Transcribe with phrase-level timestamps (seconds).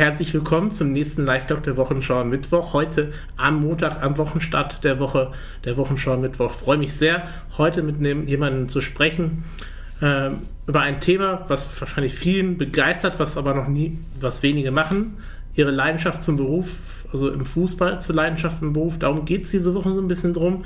[0.00, 2.72] herzlich willkommen zum nächsten Live-Talk der Wochenschau am Mittwoch.
[2.72, 5.30] Heute am Montag, am Wochenstart der Woche,
[5.66, 6.52] der Wochenschau am Mittwoch.
[6.52, 7.24] Freue mich sehr,
[7.58, 9.44] heute mit jemandem zu sprechen
[10.00, 10.30] äh,
[10.66, 15.18] über ein Thema, was wahrscheinlich vielen begeistert, was aber noch nie, was wenige machen.
[15.54, 18.98] Ihre Leidenschaft zum Beruf, also im Fußball zur Leidenschaft im Beruf.
[18.98, 20.64] Darum geht es diese Woche so ein bisschen drum.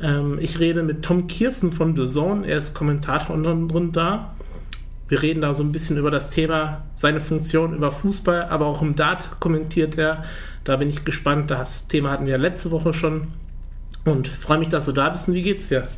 [0.00, 2.46] Ähm, ich rede mit Tom Kirsten von The Zone.
[2.46, 4.36] Er ist Kommentator unter anderem da.
[5.08, 8.82] Wir reden da so ein bisschen über das Thema, seine Funktion über Fußball, aber auch
[8.82, 10.22] im Dart kommentiert er.
[10.64, 11.50] Da bin ich gespannt.
[11.50, 13.28] Das Thema hatten wir letzte Woche schon.
[14.04, 15.28] Und freue mich, dass du da bist.
[15.28, 15.88] Und wie geht's dir?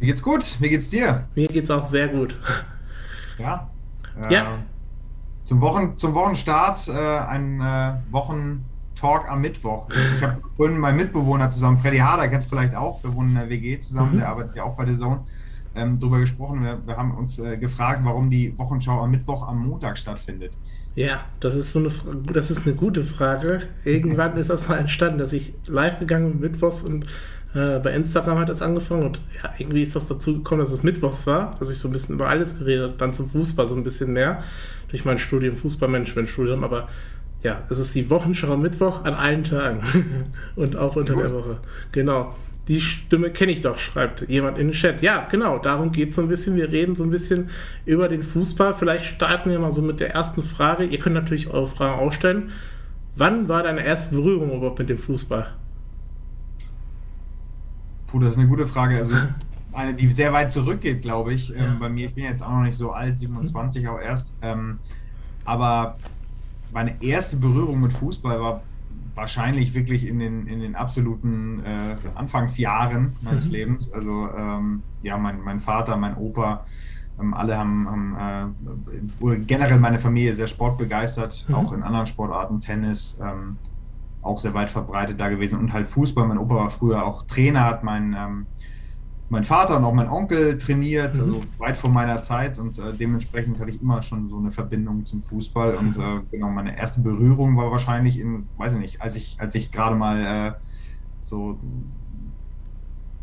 [0.00, 0.60] Mir geht's gut.
[0.60, 1.28] Wie geht's dir?
[1.36, 2.34] Mir geht's auch sehr gut.
[3.38, 3.70] Ja.
[4.18, 4.58] Äh, ja.
[5.42, 9.88] Zum, Wochen, zum Wochenstart äh, ein äh, Wochentalk am Mittwoch.
[10.16, 13.04] Ich habe vorhin meinen Mitbewohner zusammen, Freddy Harder, kennst du vielleicht auch.
[13.04, 14.20] Wir wohnen in der WG zusammen, mhm.
[14.20, 15.20] der arbeitet ja auch bei der Zone
[15.76, 16.62] ähm, darüber gesprochen.
[16.62, 20.52] Wir, wir haben uns äh, gefragt, warum die Wochenschau am Mittwoch am Montag stattfindet.
[20.94, 21.90] Ja, das ist so eine
[22.32, 23.62] das ist eine gute Frage.
[23.84, 27.04] Irgendwann ist das mal entstanden, dass ich live gegangen bin mittwochs und
[27.54, 30.82] äh, bei Instagram hat das angefangen und ja, irgendwie ist das dazu gekommen, dass es
[30.82, 33.76] mittwochs war, dass ich so ein bisschen über alles geredet habe, dann zum Fußball so
[33.76, 34.42] ein bisschen mehr
[34.88, 36.88] durch mein Studium Fußballmanagement-Studium, aber
[37.42, 39.80] ja, es ist die Wochenschau am Mittwoch an allen Tagen
[40.56, 41.58] und auch unter der Woche.
[41.92, 42.34] Genau
[42.68, 45.00] die Stimme kenne ich doch, schreibt jemand in den Chat.
[45.00, 46.56] Ja, genau, darum geht es so ein bisschen.
[46.56, 47.50] Wir reden so ein bisschen
[47.84, 48.74] über den Fußball.
[48.74, 50.84] Vielleicht starten wir mal so mit der ersten Frage.
[50.84, 52.50] Ihr könnt natürlich eure Fragen auch stellen.
[53.14, 55.54] Wann war deine erste Berührung überhaupt mit dem Fußball?
[58.08, 58.98] Puh, das ist eine gute Frage.
[58.98, 59.14] Also
[59.72, 61.50] eine, die sehr weit zurückgeht, glaube ich.
[61.50, 61.66] Ja.
[61.66, 63.88] Ähm, bei mir, ich bin jetzt auch noch nicht so alt, 27 mhm.
[63.90, 64.34] auch erst.
[64.42, 64.80] Ähm,
[65.44, 65.98] aber
[66.72, 68.62] meine erste Berührung mit Fußball war
[69.16, 73.52] wahrscheinlich wirklich in den, in den absoluten äh, Anfangsjahren meines mhm.
[73.52, 73.92] Lebens.
[73.92, 76.64] Also ähm, ja, mein, mein Vater, mein Opa,
[77.20, 78.54] ähm, alle haben, haben
[79.20, 81.54] äh, generell meine Familie sehr sportbegeistert, mhm.
[81.54, 83.56] auch in anderen Sportarten, Tennis, ähm,
[84.22, 86.26] auch sehr weit verbreitet da gewesen und halt Fußball.
[86.26, 88.46] Mein Opa war früher auch Trainer, hat mein ähm,
[89.28, 91.20] mein Vater und auch mein Onkel trainiert, mhm.
[91.20, 95.04] also weit vor meiner Zeit und äh, dementsprechend hatte ich immer schon so eine Verbindung
[95.04, 99.16] zum Fußball und äh, genau meine erste Berührung war wahrscheinlich in, weiß ich nicht, als
[99.16, 100.52] ich als ich gerade mal äh,
[101.22, 101.58] so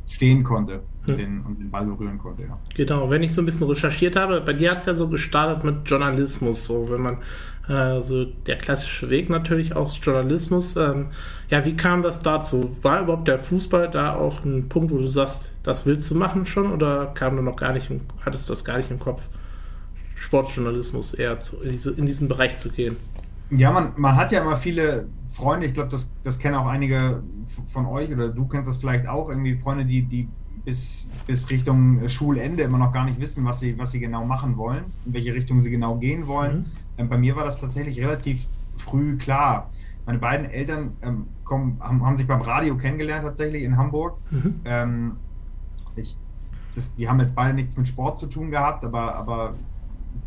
[0.09, 2.59] stehen konnte und, den, und den Ball berühren konnte, ja.
[2.75, 5.63] Genau, wenn ich so ein bisschen recherchiert habe, bei dir hat es ja so gestartet
[5.63, 7.18] mit Journalismus, so wenn man
[7.68, 10.75] äh, so der klassische Weg natürlich aus Journalismus.
[10.75, 11.07] Ähm,
[11.50, 12.75] ja, wie kam das dazu?
[12.81, 16.46] War überhaupt der Fußball da auch ein Punkt, wo du sagst, das willst du machen
[16.46, 17.90] schon oder kam du noch gar nicht,
[18.25, 19.22] hattest du das gar nicht im Kopf,
[20.16, 22.97] Sportjournalismus eher zu, in, diese, in diesen Bereich zu gehen?
[23.50, 27.24] Ja, man, man hat ja immer viele Freunde, ich glaube, das, das kennen auch einige
[27.68, 30.30] von euch oder du kennst das vielleicht auch, irgendwie Freunde, die, die
[30.66, 34.57] bis, bis Richtung Schulende immer noch gar nicht wissen, was sie, was sie genau machen
[34.57, 36.66] wollen, in welche Richtung sie genau gehen wollen.
[36.97, 37.09] Mhm.
[37.09, 38.47] Bei mir war das tatsächlich relativ
[38.78, 39.69] früh klar.
[40.06, 44.18] Meine beiden Eltern ähm, kommen, haben, haben, sich beim Radio kennengelernt, tatsächlich in Hamburg.
[44.31, 44.56] Mhm.
[44.66, 45.12] Ähm,
[45.96, 46.18] ich,
[46.75, 49.53] das, die haben jetzt beide nichts mit Sport zu tun gehabt, aber, aber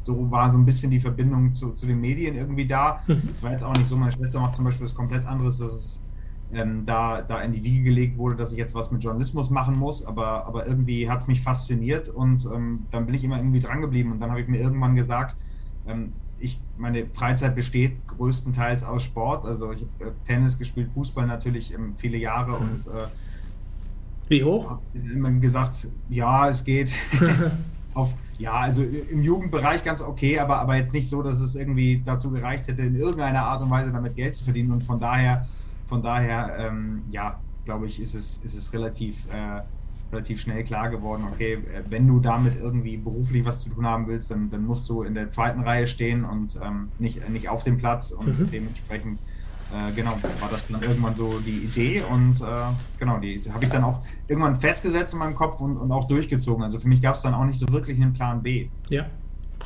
[0.00, 3.02] so war so ein bisschen die Verbindung zu, zu den Medien irgendwie da.
[3.06, 3.46] Es mhm.
[3.46, 6.05] war jetzt auch nicht so, meine Schwester macht zum Beispiel was komplett anderes, dass es
[6.52, 9.76] ähm, da, da in die Wiege gelegt wurde, dass ich jetzt was mit Journalismus machen
[9.76, 13.60] muss, aber, aber irgendwie hat es mich fasziniert und ähm, dann bin ich immer irgendwie
[13.60, 15.36] dran geblieben und dann habe ich mir irgendwann gesagt,
[15.86, 21.26] ähm, ich, meine Freizeit besteht größtenteils aus Sport, also ich habe äh, Tennis gespielt, Fußball
[21.26, 22.68] natürlich ähm, viele Jahre mhm.
[22.68, 23.06] und äh,
[24.28, 24.70] wie hoch?
[24.70, 26.94] Habe immer gesagt, ja, es geht
[27.94, 32.02] auf ja, also im Jugendbereich ganz okay, aber, aber jetzt nicht so, dass es irgendwie
[32.04, 34.72] dazu gereicht hätte, in irgendeiner Art und Weise damit Geld zu verdienen.
[34.72, 35.46] Und von daher,
[35.86, 39.62] von daher, ähm, ja, glaube ich, ist es, ist es relativ, äh,
[40.12, 44.06] relativ schnell klar geworden, okay, äh, wenn du damit irgendwie beruflich was zu tun haben
[44.06, 47.64] willst, dann, dann musst du in der zweiten Reihe stehen und ähm, nicht, nicht auf
[47.64, 48.50] dem Platz und mhm.
[48.50, 49.18] dementsprechend
[49.72, 52.44] äh, genau, war das dann irgendwann so die Idee und äh,
[53.00, 56.62] genau, die habe ich dann auch irgendwann festgesetzt in meinem Kopf und, und auch durchgezogen.
[56.62, 58.68] Also für mich gab es dann auch nicht so wirklich einen Plan B.
[58.90, 59.06] Ja,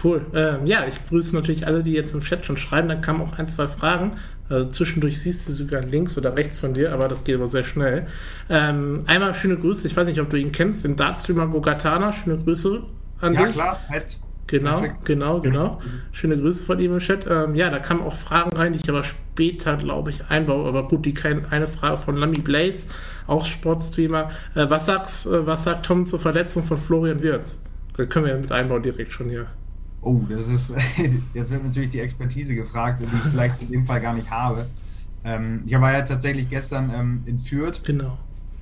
[0.03, 0.25] cool.
[0.33, 2.89] Ähm, ja, ich grüße natürlich alle, die jetzt im Chat schon schreiben.
[2.89, 4.13] Da kamen auch ein, zwei Fragen.
[4.51, 7.63] Also zwischendurch siehst du sogar links oder rechts von dir, aber das geht aber sehr
[7.63, 8.07] schnell.
[8.49, 12.13] Ähm, einmal schöne Grüße, ich weiß nicht, ob du ihn kennst, den Dartstreamer Gogatana.
[12.13, 12.83] Schöne Grüße
[13.21, 13.57] an ja, dich.
[13.57, 14.19] Ja, klar, Pat.
[14.51, 15.81] Genau, genau, genau.
[16.11, 17.25] Schöne Grüße von ihm im Chat.
[17.31, 20.67] Ähm, ja, da kamen auch Fragen rein, die ich aber später, glaube ich, einbaue.
[20.67, 22.89] Aber gut, die kein, eine Frage von Lamy Blaze,
[23.29, 24.31] auch Sportstreamer.
[24.57, 27.63] Äh, was, sagst, äh, was sagt Tom zur Verletzung von Florian Wirz?
[27.97, 29.47] Das können wir mit einbauen direkt schon hier.
[30.03, 30.73] Oh, das ist,
[31.35, 34.67] jetzt wird natürlich die Expertise gefragt, die ich vielleicht in dem Fall gar nicht habe.
[35.25, 37.83] Ähm, ich war ja tatsächlich gestern ähm, in Fürth.
[37.85, 38.19] Genau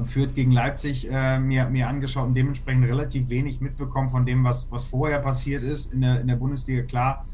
[0.07, 4.71] Fürth gegen Leipzig äh, mir, mir angeschaut und dementsprechend relativ wenig mitbekommen von dem, was,
[4.71, 6.83] was vorher passiert ist in der, in der Bundesliga.
[6.83, 7.25] Klar,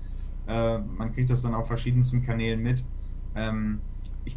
[0.47, 2.85] Äh, man kriegt das dann auf verschiedensten Kanälen mit.
[3.35, 3.81] Ähm,
[4.25, 4.37] ich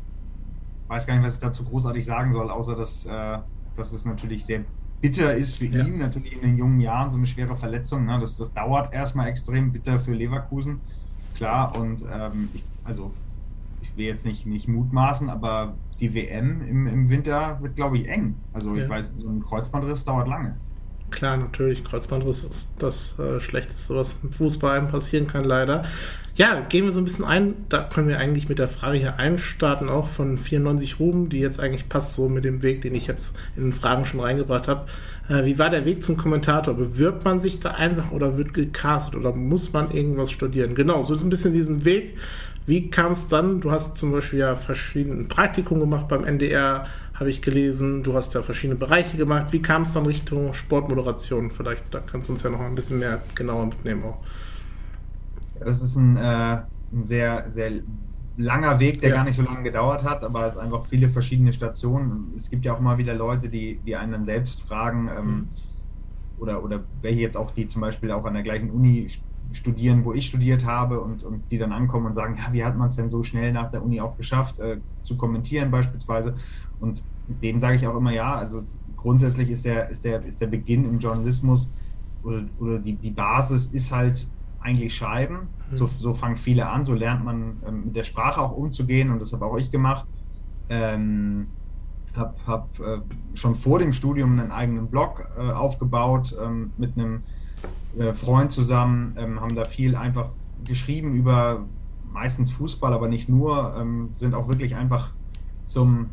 [0.88, 3.40] weiß gar nicht, was ich dazu großartig sagen soll, außer dass, äh,
[3.75, 4.64] dass es natürlich sehr
[5.02, 5.86] bitter ist für ja.
[5.86, 8.06] ihn, natürlich in den jungen Jahren so eine schwere Verletzung.
[8.06, 8.18] Ne?
[8.20, 10.82] Das, das dauert erstmal extrem bitter für Leverkusen,
[11.36, 11.78] klar.
[11.78, 13.12] Und ähm, ich, also
[13.82, 18.08] ich will jetzt nicht, nicht mutmaßen, aber die WM im, im Winter wird, glaube ich,
[18.08, 18.36] eng.
[18.54, 18.84] Also ja.
[18.84, 20.56] ich weiß, so ein Kreuzbandriss dauert lange.
[21.09, 25.83] Klar, natürlich, Kreuzbandriss ist das äh, Schlechteste, was im Fußball einem passieren kann, leider.
[26.36, 27.56] Ja, gehen wir so ein bisschen ein.
[27.69, 31.59] Da können wir eigentlich mit der Frage hier einstarten, auch von 94 Ruben, die jetzt
[31.59, 34.86] eigentlich passt so mit dem Weg, den ich jetzt in den Fragen schon reingebracht habe.
[35.30, 36.75] Äh, wie war der Weg zum Kommentator?
[36.75, 40.75] Bewirbt man sich da einfach oder wird gecastet oder muss man irgendwas studieren?
[40.75, 42.18] Genau, so ist ein bisschen diesen Weg.
[42.68, 43.62] Wie kam es dann?
[43.62, 46.86] Du hast zum Beispiel ja verschiedene Praktikum gemacht beim NDR,
[47.19, 48.04] habe ich gelesen.
[48.04, 49.52] Du hast ja verschiedene Bereiche gemacht.
[49.52, 51.50] Wie kam es dann Richtung Sportmoderation?
[51.50, 54.19] Vielleicht, da kannst du uns ja noch ein bisschen mehr genauer mitnehmen auch.
[55.60, 57.72] Das ist ein, äh, ein sehr, sehr
[58.38, 59.16] langer Weg, der ja.
[59.16, 62.31] gar nicht so lange gedauert hat, aber es einfach viele verschiedene Stationen.
[62.36, 65.48] Es gibt ja auch immer wieder Leute, die, die einen dann selbst fragen, ähm, mhm.
[66.38, 69.08] oder, oder welche jetzt auch, die zum Beispiel auch an der gleichen Uni
[69.54, 72.78] studieren, wo ich studiert habe und, und die dann ankommen und sagen, ja, wie hat
[72.78, 76.36] man es denn so schnell nach der Uni auch geschafft, äh, zu kommentieren beispielsweise.
[76.80, 78.64] Und denen sage ich auch immer, ja, also
[78.96, 81.70] grundsätzlich ist der, ist der, ist der Beginn im Journalismus
[82.24, 84.28] oder, oder die, die Basis ist halt
[84.60, 85.48] eigentlich schreiben.
[85.72, 85.78] Mhm.
[85.78, 89.20] So, so fangen viele an, so lernt man ähm, mit der Sprache auch umzugehen und
[89.20, 90.08] das habe auch ich gemacht.
[90.70, 91.48] Ähm,
[92.16, 93.00] habe hab, äh,
[93.36, 97.24] schon vor dem Studium einen eigenen Blog äh, aufgebaut ähm, mit einem
[97.98, 100.32] äh, Freund zusammen, ähm, haben da viel einfach
[100.64, 101.66] geschrieben über
[102.12, 105.12] meistens Fußball, aber nicht nur, ähm, sind auch wirklich einfach
[105.66, 106.08] zum,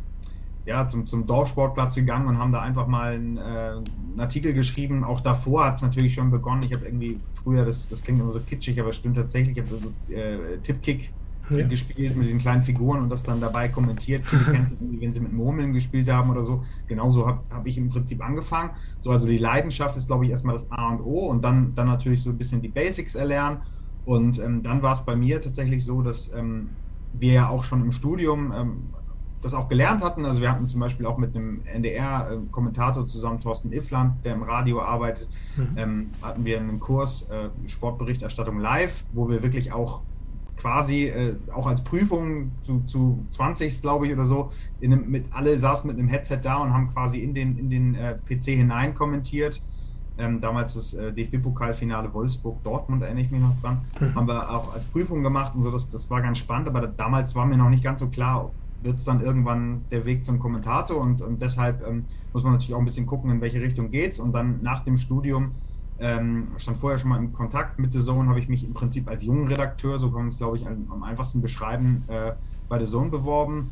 [0.66, 5.04] ja, zum, zum Dorfsportplatz gegangen und haben da einfach mal einen, äh, einen Artikel geschrieben.
[5.04, 6.62] Auch davor hat es natürlich schon begonnen.
[6.64, 9.76] Ich habe irgendwie früher, das, das klingt immer so kitschig, aber stimmt tatsächlich, ich habe
[9.76, 11.12] so äh, Tippkick
[11.50, 11.66] ja.
[11.66, 14.24] gespielt mit den kleinen Figuren und das dann dabei kommentiert.
[14.24, 16.64] Viele kennen wenn sie mit Murmeln gespielt haben oder so.
[16.86, 18.70] Genauso habe hab ich im Prinzip angefangen.
[19.00, 21.86] So, also die Leidenschaft ist, glaube ich, erstmal das A und O und dann, dann
[21.86, 23.58] natürlich so ein bisschen die Basics erlernen.
[24.04, 26.68] Und ähm, dann war es bei mir tatsächlich so, dass ähm,
[27.14, 28.76] wir ja auch schon im Studium ähm,
[29.44, 30.24] das auch gelernt hatten.
[30.24, 34.82] Also wir hatten zum Beispiel auch mit einem NDR-Kommentator zusammen, Thorsten Iffland, der im Radio
[34.82, 35.68] arbeitet, mhm.
[35.76, 40.00] ähm, hatten wir einen Kurs äh, Sportberichterstattung live, wo wir wirklich auch
[40.56, 44.50] quasi äh, auch als Prüfung zu, zu 20, glaube ich, oder so,
[44.82, 47.94] einem, mit, alle saßen mit einem Headset da und haben quasi in den, in den
[47.94, 49.62] äh, PC hinein kommentiert.
[50.16, 54.14] Ähm, damals das äh, DFB-Pokalfinale Wolfsburg-Dortmund, erinnere ich mich noch dran, mhm.
[54.14, 57.34] haben wir auch als Prüfung gemacht und so, das, das war ganz spannend, aber damals
[57.34, 58.52] war mir noch nicht ganz so klar,
[58.84, 62.74] wird es dann irgendwann der Weg zum Kommentator und, und deshalb ähm, muss man natürlich
[62.74, 65.52] auch ein bisschen gucken, in welche Richtung geht es und dann nach dem Studium
[65.98, 69.08] ähm, stand vorher schon mal im Kontakt mit The Zone, habe ich mich im Prinzip
[69.08, 72.32] als jungen Redakteur, so kann man es glaube ich am, einfachsten beschreiben, äh,
[72.68, 73.70] bei The Zone beworben.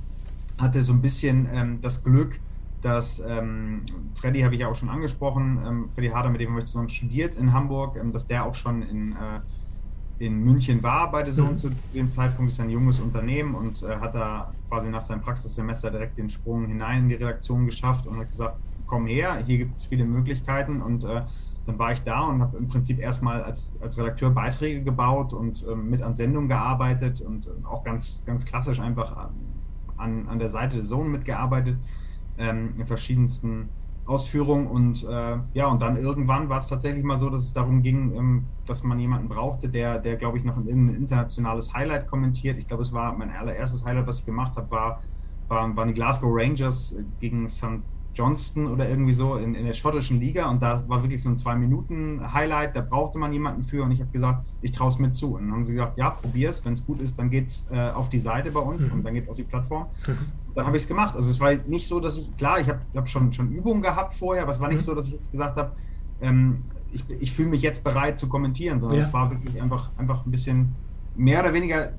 [0.60, 2.38] Hatte so ein bisschen ähm, das Glück,
[2.82, 3.82] dass ähm,
[4.14, 6.88] Freddy habe ich ja auch schon angesprochen, ähm, Freddy Harder, mit dem habe ich zusammen
[6.88, 11.32] studiert in Hamburg, ähm, dass der auch schon in, äh, in München war bei The
[11.32, 11.56] Zone mhm.
[11.56, 15.90] zu dem Zeitpunkt, ist ein junges Unternehmen und äh, hat da quasi nach seinem Praxissemester
[15.90, 19.76] direkt den Sprung hinein in die Redaktion geschafft und hat gesagt, komm her, hier gibt
[19.76, 21.22] es viele Möglichkeiten und äh,
[21.66, 25.64] dann war ich da und habe im Prinzip erstmal als, als Redakteur Beiträge gebaut und
[25.70, 29.30] ähm, mit an Sendungen gearbeitet und äh, auch ganz, ganz klassisch einfach
[29.96, 31.78] an, an der Seite der Zone mitgearbeitet,
[32.38, 33.68] ähm, in verschiedensten
[34.06, 34.66] Ausführungen.
[34.66, 38.14] Und äh, ja, und dann irgendwann war es tatsächlich mal so, dass es darum ging,
[38.16, 42.58] ähm, dass man jemanden brauchte, der, der glaube ich, noch in irgendein internationales Highlight kommentiert.
[42.58, 45.02] Ich glaube, es war mein allererstes Highlight, was ich gemacht habe, war,
[45.48, 47.82] war, waren die Glasgow Rangers gegen St.
[48.14, 51.36] Johnston oder irgendwie so in, in der schottischen Liga und da war wirklich so ein
[51.36, 55.34] Zwei-Minuten-Highlight, da brauchte man jemanden für und ich habe gesagt, ich traue es mir zu.
[55.34, 58.10] Und dann haben sie gesagt, ja, probier's, wenn es gut ist, dann geht's äh, auf
[58.10, 58.92] die Seite bei uns mhm.
[58.92, 59.86] und dann geht's auf die Plattform.
[60.06, 60.18] Mhm.
[60.54, 61.16] Dann habe ich es gemacht.
[61.16, 64.14] Also es war nicht so, dass ich, klar, ich habe hab schon, schon Übungen gehabt
[64.14, 64.84] vorher, aber es war nicht mhm.
[64.84, 65.72] so, dass ich jetzt gesagt habe,
[66.20, 69.04] ähm, ich, ich fühle mich jetzt bereit zu kommentieren, sondern ja.
[69.04, 70.74] es war wirklich einfach, einfach ein bisschen
[71.16, 71.92] mehr oder weniger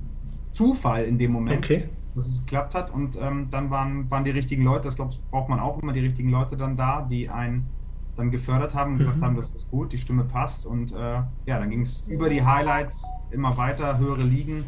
[0.51, 1.57] Zufall in dem Moment.
[1.57, 2.91] Okay dass es geklappt hat.
[2.91, 6.01] Und ähm, dann waren, waren die richtigen Leute, das glaube braucht man auch immer, die
[6.01, 7.67] richtigen Leute dann da, die einen
[8.15, 9.23] dann gefördert haben und gesagt mhm.
[9.23, 10.65] haben, das ist gut, die Stimme passt.
[10.65, 14.65] Und äh, ja, dann ging es über die Highlights immer weiter, höhere Ligen,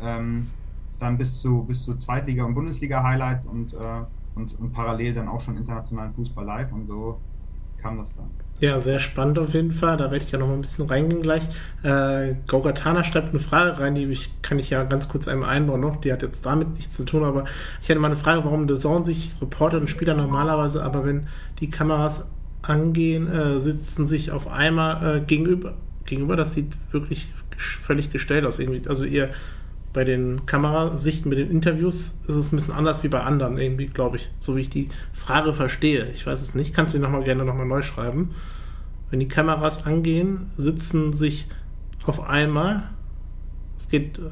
[0.00, 0.46] ähm,
[0.98, 3.76] dann bis zu, bis zu Zweitliga- und Bundesliga-Highlights und, äh,
[4.34, 6.72] und, und parallel dann auch schon internationalen Fußball live.
[6.72, 7.20] Und so
[7.76, 8.30] kam das dann.
[8.60, 9.96] Ja, sehr spannend auf jeden Fall.
[9.96, 11.44] Da werde ich ja noch mal ein bisschen reingehen gleich.
[11.84, 15.80] Äh, Gaugatana schreibt eine Frage rein, die ich, kann ich ja ganz kurz einmal einbauen
[15.80, 16.00] noch.
[16.00, 17.44] Die hat jetzt damit nichts zu tun, aber
[17.80, 21.28] ich hätte mal eine Frage, warum The sich Reporter und Spieler normalerweise, aber wenn
[21.60, 22.28] die Kameras
[22.62, 25.74] angehen, äh, sitzen sich auf einmal äh, gegenüber.
[26.04, 28.58] Gegenüber, das sieht wirklich völlig gestellt aus.
[28.58, 28.88] Irgendwie.
[28.88, 29.30] Also ihr
[29.98, 33.86] bei den Kamerasichten, mit den Interviews ist es ein bisschen anders wie bei anderen, irgendwie,
[33.86, 34.30] glaube ich.
[34.38, 36.06] So wie ich die Frage verstehe.
[36.14, 36.72] Ich weiß es nicht.
[36.72, 38.30] Kannst du die nochmal gerne nochmal neu schreiben?
[39.10, 41.48] Wenn die Kameras angehen, sitzen sich
[42.06, 42.84] auf einmal,
[43.76, 44.30] es geht äh,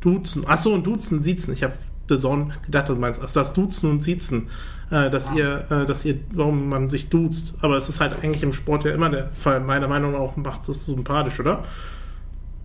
[0.00, 1.52] duzen, achso, und duzen, siezen.
[1.54, 1.74] Ich habe
[2.08, 4.46] The Zone gedacht, du meinst, also das Duzen und Siezen,
[4.92, 5.64] äh, dass ja.
[5.70, 7.56] ihr, äh, dass ihr, warum man sich duzt.
[7.62, 9.58] Aber es ist halt eigentlich im Sport ja immer der Fall.
[9.58, 11.64] Meiner Meinung nach macht es sympathisch, oder?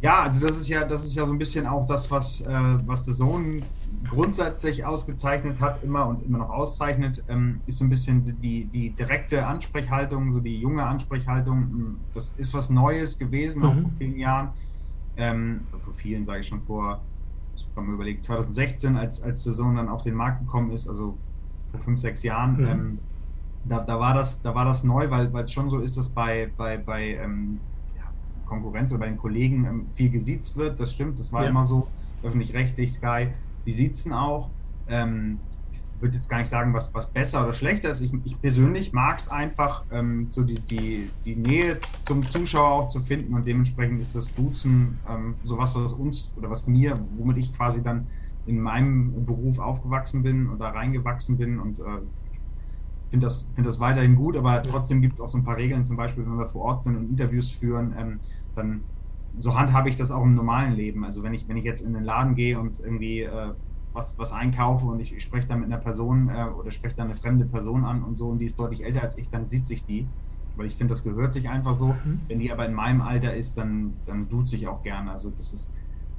[0.04, 2.48] Ja, also das ist ja, das ist ja so ein bisschen auch das, was, äh,
[2.86, 3.62] was The Zone
[4.10, 8.90] grundsätzlich ausgezeichnet hat, immer und immer noch auszeichnet, ähm, ist so ein bisschen die, die
[8.90, 11.96] direkte Ansprechhaltung, so die junge Ansprechhaltung.
[12.14, 13.66] Das ist was Neues gewesen, mhm.
[13.66, 14.50] auch vor vielen Jahren.
[15.16, 17.00] Ähm, vor vielen, sage ich schon vor,
[17.56, 20.90] ich kann mir überlegen, 2016, als, als The Zone dann auf den Markt gekommen ist,
[20.90, 21.18] also
[21.72, 22.68] vor fünf, sechs Jahren, mhm.
[22.68, 23.00] ähm,
[23.64, 26.52] da, da, war das, da war das neu, weil es schon so ist, dass bei,
[26.58, 27.62] bei, bei ähm,
[28.46, 30.80] Konkurrenz oder bei den Kollegen ähm, viel gesiezt wird.
[30.80, 31.50] Das stimmt, das war ja.
[31.50, 31.88] immer so.
[32.24, 33.28] Öffentlich-rechtlich, Sky,
[33.66, 34.50] die siezen auch.
[34.88, 35.40] Ähm,
[35.72, 38.02] ich würde jetzt gar nicht sagen, was, was besser oder schlechter ist.
[38.02, 42.88] Ich, ich persönlich mag es einfach, ähm, so die, die, die Nähe zum Zuschauer auch
[42.88, 47.38] zu finden und dementsprechend ist das Duzen ähm, sowas, was uns oder was mir, womit
[47.38, 48.08] ich quasi dann
[48.46, 51.84] in meinem Beruf aufgewachsen bin oder reingewachsen bin und äh,
[53.14, 55.86] finde das, find das weiterhin gut, aber trotzdem gibt es auch so ein paar Regeln,
[55.86, 58.20] zum Beispiel, wenn wir vor Ort sind und Interviews führen, ähm,
[58.56, 58.82] dann
[59.38, 61.06] so handhabe ich das auch im normalen Leben.
[61.06, 63.52] Also wenn ich, wenn ich jetzt in den Laden gehe und irgendwie äh,
[63.94, 67.06] was, was einkaufe und ich, ich spreche dann mit einer Person äh, oder spreche dann
[67.06, 69.68] eine fremde Person an und so und die ist deutlich älter als ich, dann sieht
[69.68, 70.08] sich die.
[70.56, 71.90] Weil ich finde, das gehört sich einfach so.
[71.90, 72.22] Mhm.
[72.28, 75.12] Wenn die aber in meinem Alter ist, dann, dann tut sich auch gerne.
[75.12, 75.72] Also das ist,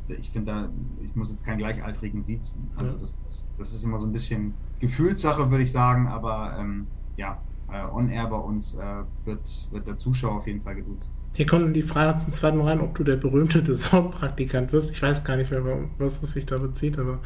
[0.09, 0.69] ich finde da,
[1.03, 2.71] ich muss jetzt keinen Gleichaltrigen siezen.
[2.77, 6.87] Also das, das, das, ist immer so ein bisschen Gefühlssache, würde ich sagen, aber ähm,
[7.17, 7.41] ja,
[7.73, 8.85] äh, on-air bei uns äh,
[9.25, 11.11] wird, wird der Zuschauer auf jeden Fall geduzt.
[11.33, 14.91] Hier kommt die Frage zum zweiten Mal rein, ob du der berühmte Design-Praktikant wirst.
[14.93, 15.63] Ich weiß gar nicht mehr,
[15.99, 17.21] was es sich da bezieht, aber.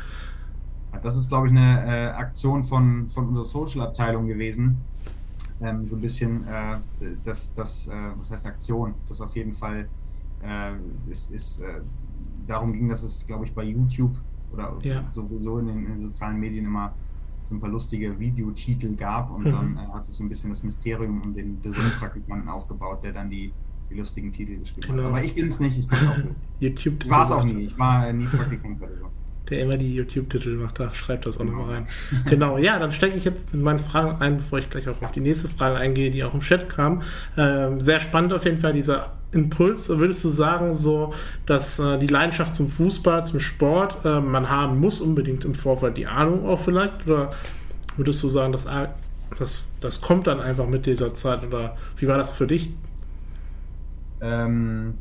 [1.02, 4.78] Das ist, glaube ich, eine äh, Aktion von, von unserer Social-Abteilung gewesen.
[5.60, 6.78] Ähm, so ein bisschen, äh,
[7.24, 8.94] das, das äh, was heißt Aktion?
[9.08, 9.88] Das auf jeden Fall
[10.42, 11.62] äh, ist, ist
[12.48, 14.16] darum ging, dass es, glaube ich, bei YouTube
[14.52, 15.04] oder ja.
[15.12, 16.94] sowieso in den, in den, sozialen Medien immer
[17.44, 19.52] so ein paar lustige Videotitel gab und mhm.
[19.52, 23.30] dann äh, hat sich so ein bisschen das Mysterium um den Design-Praktikanten aufgebaut, der dann
[23.30, 23.52] die
[23.90, 25.04] die lustigen Titel geschrieben genau.
[25.04, 25.10] hat.
[25.10, 26.28] Aber ich bin es nicht, ich bin auch nicht.
[26.60, 29.10] YouTube war es auch nie, ich war nie Praktikant oder so.
[29.50, 31.88] Der immer die YouTube-Titel macht, da schreibt das auch nochmal rein.
[32.26, 35.12] genau, ja, dann stecke ich jetzt in meine Fragen ein, bevor ich gleich auch auf
[35.12, 37.02] die nächste Frage eingehe, die auch im Chat kam.
[37.36, 39.88] Ähm, sehr spannend auf jeden Fall dieser Impuls.
[39.88, 41.12] Würdest du sagen, so,
[41.46, 45.96] dass äh, die Leidenschaft zum Fußball, zum Sport, äh, man haben muss unbedingt im Vorfeld
[45.98, 47.06] die Ahnung auch vielleicht?
[47.06, 47.30] Oder
[47.96, 48.68] würdest du sagen, dass
[49.38, 51.44] das, das kommt dann einfach mit dieser Zeit?
[51.44, 52.70] Oder wie war das für dich?
[54.20, 54.94] Ähm,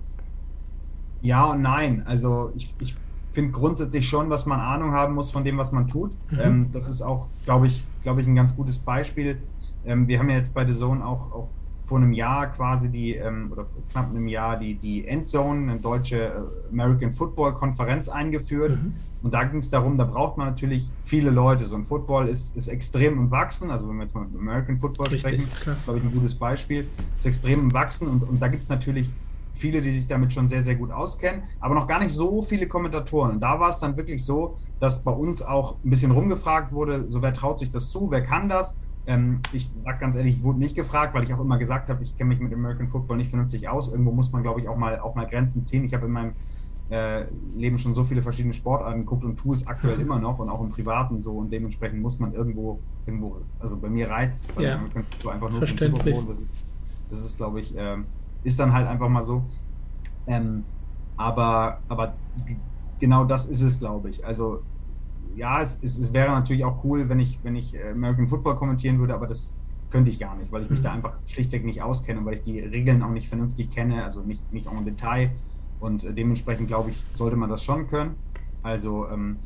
[1.21, 2.03] ja und nein.
[2.05, 2.95] Also ich, ich
[3.37, 6.09] finde grundsätzlich schon, dass man Ahnung haben muss von dem, was man tut.
[6.31, 6.39] Mhm.
[6.41, 9.37] Ähm, das ist auch, glaube ich, glaube ich, ein ganz gutes Beispiel.
[9.85, 11.49] Ähm, wir haben ja jetzt bei The Zone auch, auch
[11.85, 16.17] vor einem Jahr quasi die, ähm, oder knapp einem Jahr die, die Endzone, eine deutsche
[16.17, 16.31] äh,
[16.71, 18.71] American Football Konferenz eingeführt.
[18.71, 18.93] Mhm.
[19.21, 21.65] Und da ging es darum, da braucht man natürlich viele Leute.
[21.65, 23.69] So ein Football ist, ist extrem im Wachsen.
[23.69, 25.47] Also wenn wir jetzt mal mit American Football Richtig, sprechen,
[25.83, 26.87] glaube ich, ein gutes Beispiel.
[27.19, 29.11] Ist extrem im Wachsen und, und da gibt es natürlich
[29.57, 32.67] viele, die sich damit schon sehr, sehr gut auskennen, aber noch gar nicht so viele
[32.67, 33.31] Kommentatoren.
[33.31, 37.09] Und da war es dann wirklich so, dass bei uns auch ein bisschen rumgefragt wurde,
[37.09, 38.77] so wer traut sich das zu, wer kann das?
[39.07, 42.03] Ähm, ich sage ganz ehrlich, ich wurde nicht gefragt, weil ich auch immer gesagt habe,
[42.03, 43.89] ich kenne mich mit American Football nicht vernünftig aus.
[43.89, 45.85] Irgendwo muss man, glaube ich, auch mal, auch mal Grenzen ziehen.
[45.85, 46.33] Ich habe in meinem
[46.89, 50.49] äh, Leben schon so viele verschiedene Sportarten geguckt und tue es aktuell immer noch und
[50.49, 54.65] auch im Privaten so und dementsprechend muss man irgendwo, irgendwo also bei mir reizt, weil
[54.65, 54.77] ja.
[54.77, 56.51] man so einfach nur Super Bowl, das ist,
[57.11, 57.97] das ist glaube ich, äh,
[58.43, 59.43] ist dann halt einfach mal so.
[60.27, 60.63] Ähm,
[61.15, 62.13] aber, aber
[62.99, 64.25] genau das ist es, glaube ich.
[64.25, 64.61] Also
[65.35, 68.99] ja, es, es, wäre natürlich auch cool, wenn ich, wenn ich äh, American Football kommentieren
[68.99, 69.53] würde, aber das
[69.89, 70.83] könnte ich gar nicht, weil ich mich mhm.
[70.83, 74.51] da einfach schlichtweg nicht auskenne, weil ich die Regeln auch nicht vernünftig kenne, also nicht,
[74.51, 75.31] nicht en Detail.
[75.79, 78.15] Und äh, dementsprechend glaube ich, sollte man das schon können.
[78.63, 79.37] Also ähm,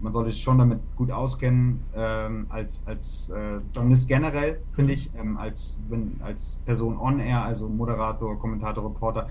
[0.00, 5.10] man sollte sich schon damit gut auskennen, ähm, als, als äh, Journalist generell, finde ich,
[5.16, 9.28] ähm, als, wenn, als Person on-air, also Moderator, Kommentator, Reporter,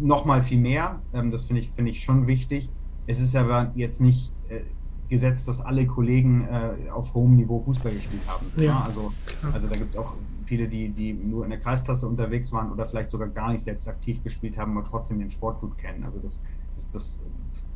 [0.00, 1.00] nochmal viel mehr.
[1.12, 2.70] Ähm, das finde ich, finde ich schon wichtig.
[3.06, 4.60] Es ist aber jetzt nicht äh,
[5.08, 8.46] gesetzt, dass alle Kollegen äh, auf hohem Niveau Fußball gespielt haben.
[8.58, 9.12] Ja, Also,
[9.52, 12.86] also da gibt es auch viele, die, die nur in der Kreisklasse unterwegs waren oder
[12.86, 16.04] vielleicht sogar gar nicht selbst aktiv gespielt haben, aber trotzdem den Sport gut kennen.
[16.04, 16.40] Also das,
[16.74, 17.20] das, das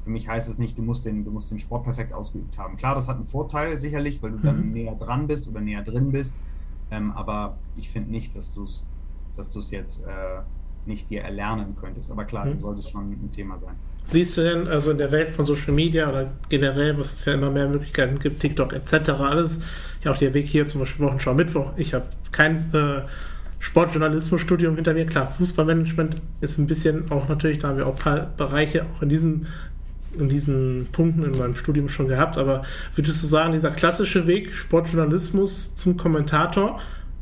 [0.04, 2.76] für mich heißt es nicht, du musst, den, du musst den Sport perfekt ausgeübt haben.
[2.76, 4.72] Klar, das hat einen Vorteil sicherlich, weil du dann mhm.
[4.72, 6.36] näher dran bist oder näher drin bist.
[6.90, 8.84] Ähm, aber ich finde nicht, dass du es
[9.36, 10.10] dass jetzt äh,
[10.86, 12.10] nicht dir erlernen könntest.
[12.10, 12.60] Aber klar, mhm.
[12.60, 13.74] sollte es schon ein Thema sein.
[14.04, 17.34] Siehst du denn also in der Welt von Social Media oder generell, was es ja
[17.34, 19.60] immer mehr Möglichkeiten gibt, TikTok etc., alles,
[20.02, 23.02] ja auch der Weg hier zum Beispiel Wochenschau Mittwoch, ich habe kein äh,
[23.60, 27.98] Sportjournalismusstudium hinter mir, klar, Fußballmanagement ist ein bisschen auch natürlich, da haben wir auch ein
[27.98, 29.46] paar Bereiche auch in diesen
[30.18, 32.62] in diesen Punkten in meinem Studium schon gehabt, aber
[32.94, 36.80] würdest du sagen, dieser klassische Weg, Sportjournalismus zum Kommentator,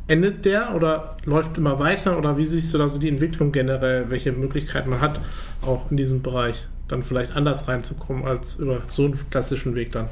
[0.09, 4.11] endet der oder läuft immer weiter oder wie siehst du da so die Entwicklung generell,
[4.11, 5.21] welche Möglichkeiten man hat,
[5.63, 10.09] auch in diesem Bereich dann vielleicht anders reinzukommen als über so einen klassischen Weg dann?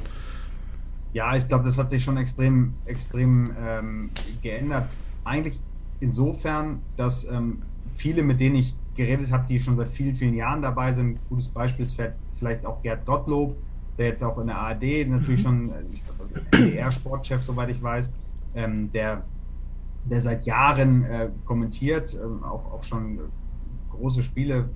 [1.11, 4.09] Ja, ich glaube, das hat sich schon extrem, extrem ähm,
[4.41, 4.87] geändert.
[5.25, 5.59] Eigentlich
[5.99, 7.61] insofern, dass ähm,
[7.97, 11.49] viele, mit denen ich geredet habe, die schon seit vielen, vielen Jahren dabei sind, gutes
[11.49, 11.97] Beispiel ist
[12.39, 13.55] vielleicht auch Gerd Gottlob,
[13.97, 15.47] der jetzt auch in der ARD natürlich mhm.
[15.47, 18.13] schon, äh, ich glaube, NDR-Sportchef, soweit ich weiß,
[18.55, 19.23] ähm, der
[20.05, 23.19] der seit Jahren äh, kommentiert, ähm, auch, auch schon
[23.89, 24.69] große Spiele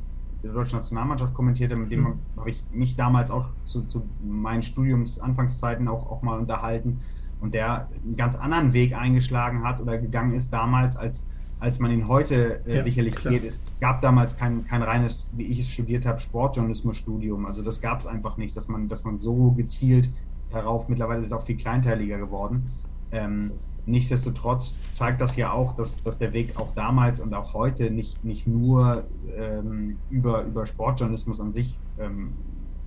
[0.44, 2.20] der deutschen Nationalmannschaft kommentiert hat, mit dem mhm.
[2.38, 7.00] habe ich mich damals auch zu, zu meinen Studiumsanfangszeiten auch, auch mal unterhalten
[7.40, 11.26] und der einen ganz anderen Weg eingeschlagen hat oder gegangen ist damals, als,
[11.64, 13.34] als man ihn heute äh, ja, sicherlich klar.
[13.34, 13.46] geht.
[13.46, 17.46] Es gab damals kein, kein reines, wie ich es studiert habe, Sportjournalismusstudium.
[17.46, 20.10] Also das gab es einfach nicht, dass man, dass man so gezielt
[20.52, 22.70] darauf, mittlerweile ist es auch viel kleinteiliger geworden,
[23.12, 23.52] ähm,
[23.86, 28.24] Nichtsdestotrotz zeigt das ja auch, dass, dass der Weg auch damals und auch heute nicht,
[28.24, 29.04] nicht nur
[29.36, 32.32] ähm, über, über Sportjournalismus an sich ähm,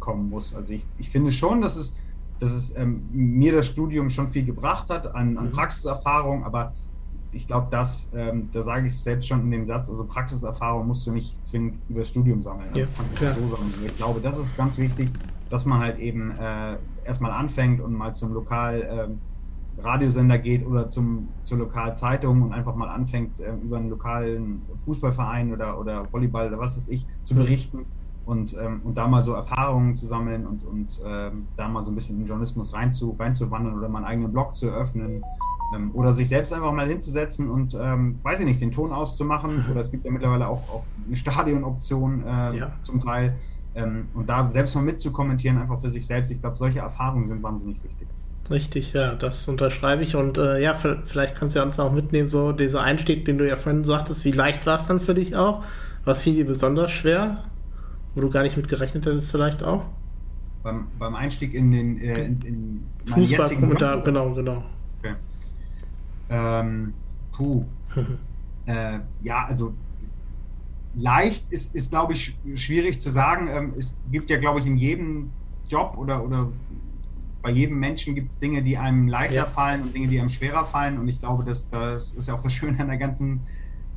[0.00, 0.54] kommen muss.
[0.54, 1.94] Also ich, ich finde schon, dass es,
[2.38, 5.52] dass es ähm, mir das Studium schon viel gebracht hat an, an mhm.
[5.52, 6.72] Praxiserfahrung, aber
[7.36, 10.86] ich glaube, dass, ähm, da sage ich es selbst schon in dem Satz, also Praxiserfahrung
[10.86, 12.70] musst du nicht zwingend über das Studium sammeln.
[12.74, 13.74] Ja, das kannst du so sammeln.
[13.84, 15.10] Ich glaube, das ist ganz wichtig,
[15.50, 19.18] dass man halt eben äh, erstmal anfängt und mal zum Lokal ähm,
[19.78, 25.52] Radiosender geht oder zum, zur Lokalzeitung und einfach mal anfängt, äh, über einen lokalen Fußballverein
[25.52, 27.84] oder, oder Volleyball oder was weiß ich zu berichten
[28.24, 31.92] und, ähm, und da mal so Erfahrungen zu sammeln und, und ähm, da mal so
[31.92, 35.22] ein bisschen in den Journalismus reinzu, reinzuwandern oder mal einen eigenen Blog zu eröffnen
[35.74, 39.64] ähm, oder sich selbst einfach mal hinzusetzen und, ähm, weiß ich nicht, den Ton auszumachen
[39.70, 42.72] oder es gibt ja mittlerweile auch, auch eine Stadionoption äh, ja.
[42.82, 43.34] zum Teil
[43.74, 46.30] ähm, und da selbst mal mitzukommentieren, einfach für sich selbst.
[46.30, 48.08] Ich glaube, solche Erfahrungen sind wahnsinnig wichtig.
[48.50, 50.14] Richtig, ja, das unterschreibe ich.
[50.14, 53.56] Und äh, ja, vielleicht kannst du uns auch mitnehmen, so dieser Einstieg, den du ja
[53.56, 55.64] vorhin sagtest, wie leicht war es dann für dich auch?
[56.04, 57.42] Was fiel dir besonders schwer?
[58.14, 59.84] Wo du gar nicht mit gerechnet hättest, vielleicht auch?
[60.62, 64.64] Beim, beim Einstieg in den äh, in, in Fußballkommentar, genau, genau.
[66.28, 66.94] Ähm,
[67.32, 67.64] puh.
[68.66, 69.74] äh, ja, also
[70.94, 73.48] leicht ist, ist glaube ich, schwierig zu sagen.
[73.48, 75.30] Ähm, es gibt ja, glaube ich, in jedem
[75.68, 76.48] Job oder, oder
[77.42, 79.44] bei jedem Menschen gibt es Dinge, die einem leichter ja.
[79.44, 80.98] fallen und Dinge, die einem schwerer fallen.
[80.98, 83.40] Und ich glaube, dass, das ist ja auch das Schöne an der ganzen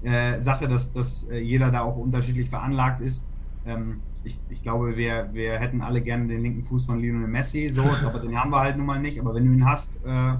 [0.03, 3.25] äh, Sache, dass, dass äh, jeder da auch unterschiedlich veranlagt ist.
[3.65, 7.71] Ähm, ich, ich, glaube, wir, wir hätten alle gerne den linken Fuß von Lionel Messi,
[7.71, 9.19] so, aber den haben wir halt nun mal nicht.
[9.19, 10.33] Aber wenn du ihn hast, äh,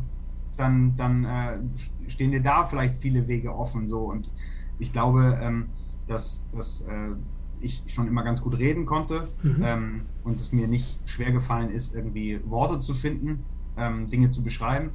[0.60, 1.60] dann, dann äh,
[2.08, 3.88] stehen dir da vielleicht viele Wege offen.
[3.88, 4.02] So.
[4.02, 4.30] Und
[4.78, 5.68] ich glaube, ähm,
[6.08, 7.16] dass, dass äh,
[7.60, 9.62] ich schon immer ganz gut reden konnte mhm.
[9.64, 13.44] ähm, und es mir nicht schwer gefallen ist, irgendwie Worte zu finden,
[13.78, 14.92] ähm, Dinge zu beschreiben.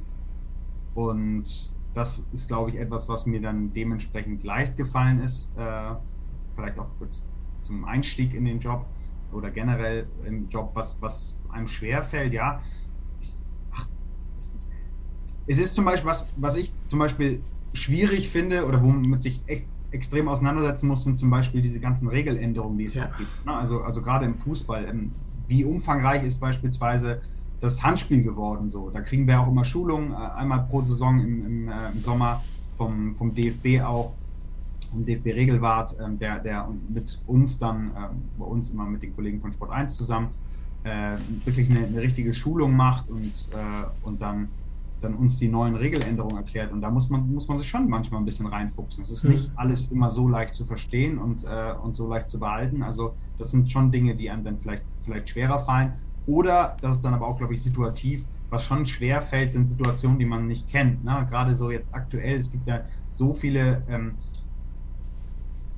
[0.93, 5.95] Und das ist, glaube ich, etwas, was mir dann dementsprechend leicht gefallen ist, äh,
[6.55, 6.89] vielleicht auch
[7.61, 8.85] zum Einstieg in den Job
[9.31, 12.61] oder generell im Job, was, was einem schwer fällt, ja.
[15.47, 17.41] Es, ist, zum Beispiel was, was ich zum Beispiel
[17.73, 22.77] schwierig finde oder womit sich echt extrem auseinandersetzen muss, sind zum Beispiel diese ganzen Regeländerungen,
[22.77, 23.05] die es ja.
[23.17, 23.45] gibt.
[23.45, 23.53] Ne?
[23.53, 24.85] Also, also gerade im Fußball.
[24.85, 25.11] Ähm,
[25.47, 27.21] wie umfangreich ist beispielsweise
[27.61, 28.69] das Handspiel geworden?
[28.69, 32.01] So, da kriegen wir auch immer Schulungen, äh, einmal pro Saison im, im, äh, im
[32.01, 32.43] Sommer
[32.75, 34.13] vom, vom DFB auch,
[34.91, 39.15] vom DFB Regelwart, ähm, der, der mit uns dann, ähm, bei uns immer mit den
[39.15, 40.29] Kollegen von Sport 1 zusammen,
[40.83, 44.49] äh, wirklich eine, eine, richtige Schulung macht und, äh, und dann
[45.01, 46.71] dann uns die neuen Regeländerungen erklärt.
[46.71, 49.03] Und da muss man, muss man sich schon manchmal ein bisschen reinfuchsen.
[49.03, 49.31] Es ist mhm.
[49.31, 52.83] nicht alles immer so leicht zu verstehen und, äh, und so leicht zu behalten.
[52.83, 55.93] Also das sind schon Dinge, die einem dann vielleicht, vielleicht schwerer fallen.
[56.25, 60.17] Oder, das ist dann aber auch, glaube ich, situativ, was schon schwer fällt, sind Situationen,
[60.17, 61.03] die man nicht kennt.
[61.03, 61.27] Ne?
[61.29, 64.15] Gerade so jetzt aktuell, es gibt ja so viele ähm,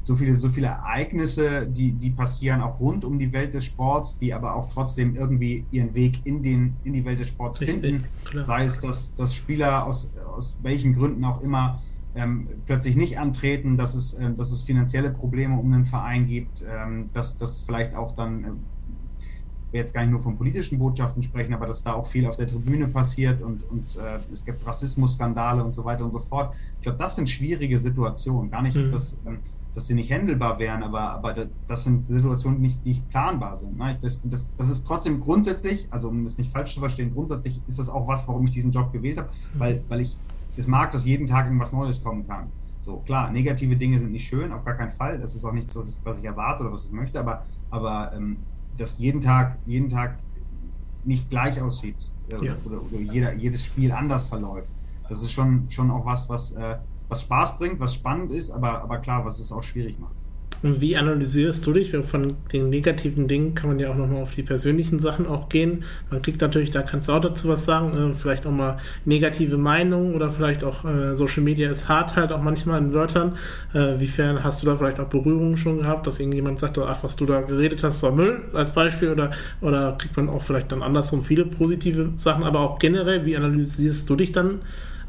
[0.08, 4.17] so viele, so viele Ereignisse, die, die passieren auch rund um die Welt des Sports,
[4.17, 7.82] die aber auch trotzdem irgendwie ihren Weg in, den, in die Welt des Sports Richtig,
[7.82, 8.06] finden.
[8.24, 8.46] Klar.
[8.46, 11.82] Sei es, dass, dass Spieler aus, aus welchen Gründen auch immer
[12.15, 16.63] ähm, plötzlich nicht antreten, dass es, äh, dass es finanzielle Probleme um den Verein gibt,
[16.65, 18.48] ähm, dass das vielleicht auch dann, äh,
[19.72, 22.38] wir jetzt gar nicht nur von politischen Botschaften sprechen, aber dass da auch viel auf
[22.38, 26.56] der Tribüne passiert und, und äh, es gibt Rassismusskandale und so weiter und so fort.
[26.78, 28.50] Ich glaube, das sind schwierige Situationen.
[28.50, 28.93] Gar nicht, mhm.
[28.93, 29.20] dass.
[29.26, 29.39] Ähm,
[29.78, 31.36] dass sie nicht handelbar wären, aber, aber
[31.68, 33.78] das sind Situationen, die nicht, die nicht planbar sind.
[33.78, 33.96] Ne?
[34.02, 37.78] Das, das, das ist trotzdem grundsätzlich, also um es nicht falsch zu verstehen, grundsätzlich ist
[37.78, 40.18] das auch was, warum ich diesen Job gewählt habe, weil, weil ich
[40.58, 42.48] es mag, dass jeden Tag irgendwas Neues kommen kann.
[42.80, 45.20] So, klar, negative Dinge sind nicht schön, auf gar keinen Fall.
[45.20, 48.13] Das ist auch nichts, was ich, was ich erwarte oder was ich möchte, aber, aber
[48.16, 48.38] ähm,
[48.80, 50.18] dass jeden Tag, jeden Tag
[51.04, 52.56] nicht gleich aussieht äh, ja.
[52.66, 54.72] oder, oder jeder, jedes Spiel anders verläuft.
[55.08, 56.78] Das ist schon, schon auch was, was, äh,
[57.10, 60.15] was Spaß bringt, was spannend ist, aber, aber klar, was es auch schwierig macht.
[60.63, 61.96] Und wie analysierst du dich?
[62.06, 65.84] Von den negativen Dingen kann man ja auch nochmal auf die persönlichen Sachen auch gehen.
[66.10, 69.58] Man kriegt natürlich, da kannst du auch dazu was sagen, äh, vielleicht auch mal negative
[69.58, 73.38] Meinungen oder vielleicht auch äh, Social Media ist hart halt auch manchmal in Wörtern.
[73.74, 77.15] Äh, wiefern hast du da vielleicht auch Berührungen schon gehabt, dass irgendjemand sagt, ach, was
[77.15, 80.82] du da geredet hast, war Müll als Beispiel oder, oder kriegt man auch vielleicht dann
[80.82, 84.62] andersrum viele positive Sachen, aber auch generell, wie analysierst du dich dann?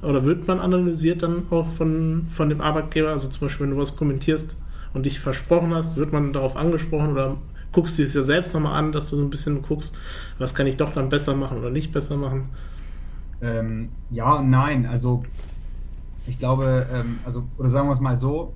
[0.02, 3.10] Oder wird man analysiert dann auch von, von dem Arbeitgeber?
[3.10, 4.56] Also zum Beispiel, wenn du was kommentierst,
[4.94, 7.36] und dich versprochen hast, wird man darauf angesprochen oder
[7.72, 9.96] guckst du es ja selbst nochmal an, dass du so ein bisschen guckst,
[10.38, 12.48] was kann ich doch dann besser machen oder nicht besser machen?
[13.40, 14.86] Ähm, ja und nein.
[14.86, 15.22] Also
[16.26, 18.52] ich glaube, ähm, also, oder sagen wir es mal so,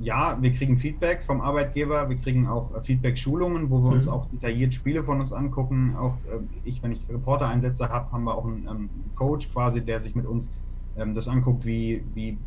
[0.00, 3.96] ja, wir kriegen Feedback vom Arbeitgeber, wir kriegen auch äh, Feedback-Schulungen, wo wir mhm.
[3.96, 5.96] uns auch detailliert Spiele von uns angucken.
[5.98, 10.00] Auch äh, ich, wenn ich Reporter-Einsätze habe, haben wir auch einen ähm, Coach quasi, der
[10.00, 10.50] sich mit uns
[10.96, 12.38] ähm, das anguckt, wie, wie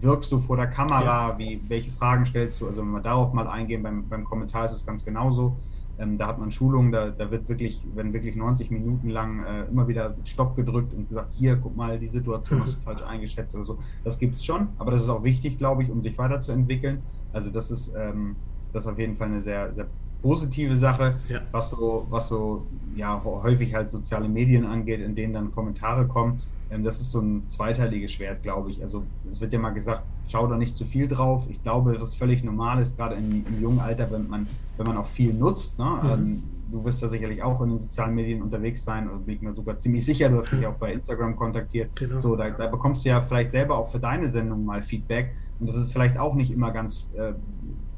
[0.00, 1.38] wirkst du vor der Kamera, ja.
[1.38, 2.68] wie, welche Fragen stellst du.
[2.68, 5.56] Also wenn wir darauf mal eingehen, beim, beim Kommentar ist es ganz genauso.
[6.00, 9.64] Ähm, da hat man Schulungen, da, da wird wirklich, wenn wirklich 90 Minuten lang äh,
[9.64, 13.64] immer wieder Stopp gedrückt und gesagt, hier, guck mal, die Situation du falsch eingeschätzt oder
[13.64, 13.78] so.
[14.02, 17.02] Das gibt es schon, aber das ist auch wichtig, glaube ich, um sich weiterzuentwickeln.
[17.32, 18.36] Also das ist, ähm,
[18.72, 19.86] das ist auf jeden Fall eine sehr, sehr
[20.22, 21.40] positive Sache, ja.
[21.52, 26.40] was so, was so ja häufig halt soziale Medien angeht, in denen dann Kommentare kommen.
[26.70, 28.82] Ähm, das ist so ein zweiteiliges Schwert, glaube ich.
[28.82, 31.46] Also es wird ja mal gesagt, schau da nicht zu viel drauf.
[31.50, 34.86] Ich glaube, das ist völlig normal ist, gerade im, im jungen Alter, wenn man, wenn
[34.86, 35.78] man auch viel nutzt.
[35.78, 35.84] Ne?
[36.02, 36.10] Mhm.
[36.10, 39.42] Ähm, du wirst ja sicherlich auch in den sozialen Medien unterwegs sein und bin ich
[39.42, 41.94] mir sogar ziemlich sicher, du hast mich auch bei Instagram kontaktiert.
[41.96, 42.20] Genau.
[42.20, 45.34] So, da, da, bekommst du ja vielleicht selber auch für deine Sendung mal Feedback.
[45.58, 47.32] Und das ist vielleicht auch nicht immer ganz äh,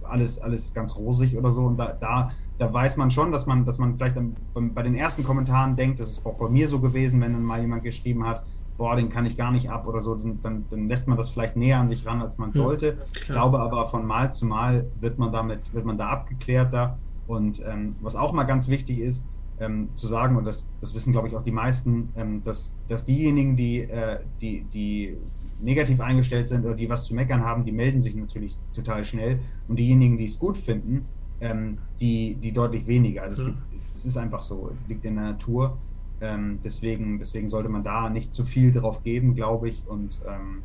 [0.04, 1.62] alles, alles ganz rosig oder so.
[1.62, 4.16] Und da, da, da weiß man schon, dass man, dass man vielleicht
[4.54, 7.60] bei den ersten Kommentaren denkt, das ist auch bei mir so gewesen, wenn dann mal
[7.60, 8.44] jemand geschrieben hat,
[8.76, 11.56] boah, den kann ich gar nicht ab oder so, dann, dann, lässt man das vielleicht
[11.56, 12.86] näher an sich ran, als man sollte.
[12.86, 16.98] Ja, ich glaube aber, von Mal zu Mal wird man damit, wird man da abgeklärter.
[17.26, 19.24] Und ähm, was auch mal ganz wichtig ist,
[19.60, 23.04] ähm, zu sagen, und das, das wissen, glaube ich, auch die meisten, ähm, dass, dass
[23.04, 25.16] diejenigen, die, äh, die, die
[25.60, 29.38] negativ eingestellt sind oder die was zu meckern haben, die melden sich natürlich total schnell.
[29.68, 31.06] Und diejenigen, die es gut finden,
[31.40, 33.22] ähm, die, die deutlich weniger.
[33.22, 33.62] Also es, gibt,
[33.94, 35.78] es ist einfach so, liegt in der Natur.
[36.22, 40.62] Ähm, deswegen, deswegen sollte man da nicht zu viel drauf geben, glaube ich, und, ähm,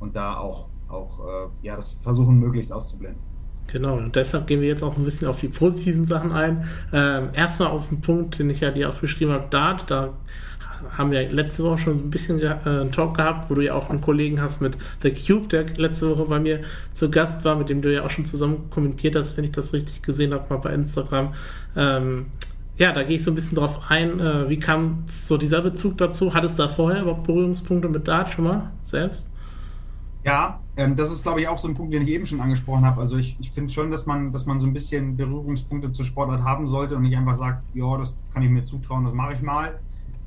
[0.00, 3.22] und da auch, auch äh, ja, das versuchen möglichst auszublenden.
[3.72, 6.68] Genau, und deshalb gehen wir jetzt auch ein bisschen auf die positiven Sachen ein.
[6.92, 10.12] Ähm, erstmal auf den Punkt, den ich ja dir auch geschrieben habe, Dart, da
[10.96, 13.90] haben wir letzte Woche schon ein bisschen äh, einen Talk gehabt, wo du ja auch
[13.90, 16.60] einen Kollegen hast mit The Cube, der letzte Woche bei mir
[16.94, 19.72] zu Gast war, mit dem du ja auch schon zusammen kommentiert hast, wenn ich das
[19.72, 21.34] richtig gesehen habe, mal bei Instagram.
[21.76, 22.26] Ähm,
[22.80, 24.20] ja, da gehe ich so ein bisschen drauf ein.
[24.20, 26.32] Äh, wie kam so dieser Bezug dazu?
[26.32, 29.30] Hattest du da vorher überhaupt Berührungspunkte mit Dart schon mal selbst?
[30.24, 32.86] Ja, ähm, das ist, glaube ich, auch so ein Punkt, den ich eben schon angesprochen
[32.86, 32.98] habe.
[32.98, 36.42] Also ich, ich finde schon, dass man, dass man so ein bisschen Berührungspunkte zur Sportart
[36.42, 39.42] haben sollte und nicht einfach sagt, ja, das kann ich mir zutrauen, das mache ich
[39.42, 39.78] mal.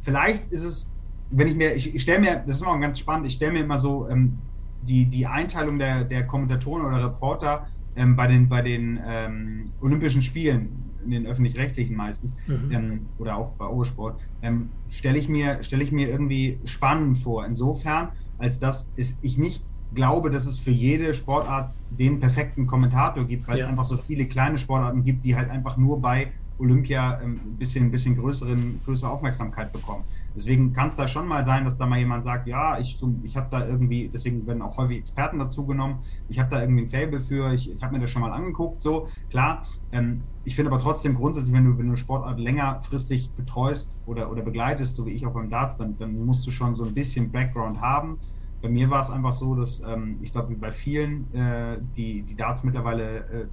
[0.03, 0.93] Vielleicht ist es,
[1.31, 3.63] wenn ich mir, ich, ich stelle mir, das ist immer ganz spannend, ich stelle mir
[3.63, 4.37] immer so ähm,
[4.83, 10.21] die, die Einteilung der, der Kommentatoren oder Reporter ähm, bei den, bei den ähm, Olympischen
[10.21, 12.71] Spielen in den öffentlich-rechtlichen meistens, mhm.
[12.71, 17.45] ähm, oder auch bei Eurosport, ähm, stelle ich, mir, stell ich mir irgendwie spannend vor.
[17.45, 19.63] Insofern, als dass es, ich nicht
[19.93, 23.65] glaube, dass es für jede Sportart den perfekten Kommentator gibt, weil ja.
[23.65, 27.57] es einfach so viele kleine Sportarten gibt, die halt einfach nur bei Olympia ähm, ein
[27.57, 30.03] bisschen, ein bisschen größeren, größere Aufmerksamkeit bekommen.
[30.35, 33.37] Deswegen kann es da schon mal sein, dass da mal jemand sagt, ja, ich, ich
[33.37, 36.89] habe da irgendwie, deswegen werden auch häufig Experten dazu genommen, ich habe da irgendwie ein
[36.89, 39.63] Fable für, ich, ich habe mir das schon mal angeguckt, so, klar.
[39.91, 44.41] Ähm, ich finde aber trotzdem grundsätzlich, wenn du, wenn du Sportart längerfristig betreust oder, oder
[44.41, 47.31] begleitest, so wie ich auch beim Darts, dann, dann musst du schon so ein bisschen
[47.31, 48.19] Background haben.
[48.61, 52.35] Bei mir war es einfach so, dass ähm, ich glaube, bei vielen, äh, die, die
[52.35, 53.47] Darts mittlerweile äh,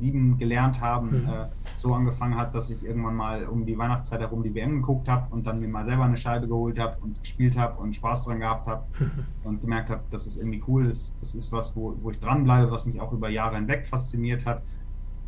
[0.00, 1.28] lieben gelernt haben, mhm.
[1.28, 5.08] äh, so angefangen hat, dass ich irgendwann mal um die Weihnachtszeit herum die WM geguckt
[5.08, 8.24] habe und dann mir mal selber eine Scheibe geholt habe und gespielt habe und Spaß
[8.24, 8.84] dran gehabt habe
[9.44, 12.70] und gemerkt habe, das ist irgendwie cool, das, das ist was, wo, wo ich dranbleibe,
[12.70, 14.62] was mich auch über Jahre hinweg fasziniert hat.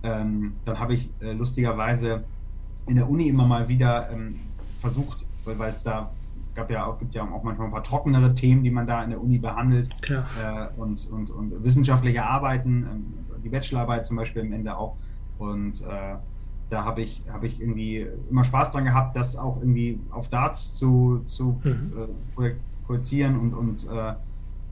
[0.02, 2.24] Ähm, dann habe ich äh, lustigerweise
[2.86, 4.40] in der Uni immer mal wieder ähm,
[4.80, 6.10] versucht, weil es da
[6.56, 9.10] gab ja auch, gibt ja auch manchmal ein paar trockenere Themen, die man da in
[9.10, 9.94] der Uni behandelt.
[10.42, 13.14] Äh, und, und, und wissenschaftliche Arbeiten, ähm,
[13.46, 14.96] die Bachelorarbeit zum Beispiel am Ende auch.
[15.38, 16.16] Und äh,
[16.68, 20.74] da habe ich, hab ich irgendwie immer Spaß dran gehabt, das auch irgendwie auf Darts
[20.74, 21.92] zu, zu mhm.
[22.40, 22.50] äh,
[22.84, 24.14] projizieren und, und äh,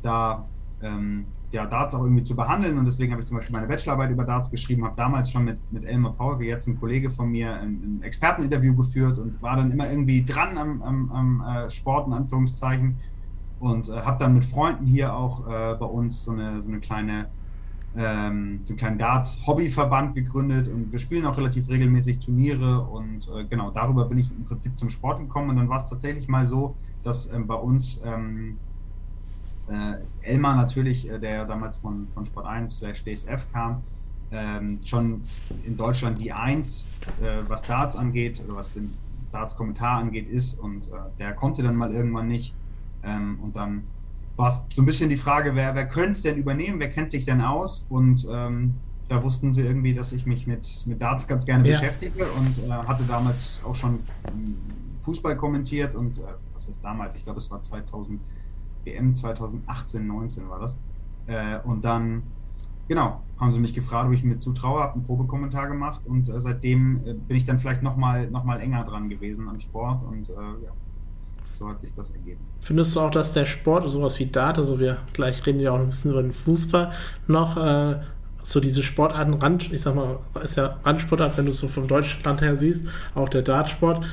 [0.02, 0.44] da
[0.82, 2.76] ähm, ja, Darts auch irgendwie zu behandeln.
[2.78, 5.60] Und deswegen habe ich zum Beispiel meine Bachelorarbeit über Darts geschrieben, habe damals schon mit,
[5.70, 9.70] mit Elmar Paulke, jetzt ein Kollege von mir, ein, ein Experteninterview geführt und war dann
[9.70, 12.96] immer irgendwie dran am, am, am äh, Sport, in Anführungszeichen.
[13.60, 16.80] Und äh, habe dann mit Freunden hier auch äh, bei uns so eine, so eine
[16.80, 17.28] kleine
[17.96, 23.70] ähm, einen kleinen Darts-Hobbyverband gegründet und wir spielen auch relativ regelmäßig Turniere und äh, genau
[23.70, 26.74] darüber bin ich im Prinzip zum Sport gekommen und dann war es tatsächlich mal so,
[27.04, 28.58] dass ähm, bei uns ähm,
[29.68, 33.82] äh, Elmar natürlich, äh, der ja damals von, von Sport 1 slash DSF kam,
[34.32, 35.22] ähm, schon
[35.64, 36.86] in Deutschland die 1,
[37.22, 38.94] äh, was Darts angeht oder was den
[39.30, 42.54] Darts-Kommentar angeht, ist und äh, der konnte dann mal irgendwann nicht
[43.04, 43.84] ähm, und dann
[44.36, 47.10] war es so ein bisschen die Frage, wer, wer könnte es denn übernehmen, wer kennt
[47.10, 47.86] sich denn aus?
[47.88, 48.74] Und ähm,
[49.08, 51.78] da wussten sie irgendwie, dass ich mich mit, mit Darts ganz gerne ja.
[51.78, 54.56] beschäftige und äh, hatte damals auch schon ähm,
[55.02, 57.14] Fußball kommentiert und äh, was ist damals?
[57.14, 58.20] Ich glaube, es war 2000,
[58.84, 60.76] WM 2018, 19 war das.
[61.26, 62.22] Äh, und dann,
[62.88, 66.40] genau, haben sie mich gefragt, ob ich mir zutraue, habe einen Probekommentar gemacht und äh,
[66.40, 70.30] seitdem äh, bin ich dann vielleicht nochmal noch mal enger dran gewesen am Sport und
[70.30, 70.72] äh, ja
[71.58, 72.40] so hat sich das ergeben.
[72.60, 75.78] Findest du auch, dass der Sport, sowas wie Dart, also wir gleich reden ja auch
[75.78, 76.92] ein bisschen über den Fußball,
[77.26, 78.00] noch äh,
[78.42, 81.88] so diese Sportarten, Rand, ich sag mal, ist ja Randsportart, wenn du es so vom
[81.88, 84.04] Deutschland her siehst, auch der Dartsport,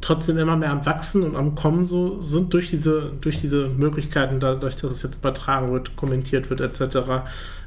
[0.00, 4.40] trotzdem immer mehr am Wachsen und am Kommen so sind durch diese, durch diese Möglichkeiten,
[4.40, 7.24] dadurch, dass es jetzt übertragen wird, kommentiert wird, etc.,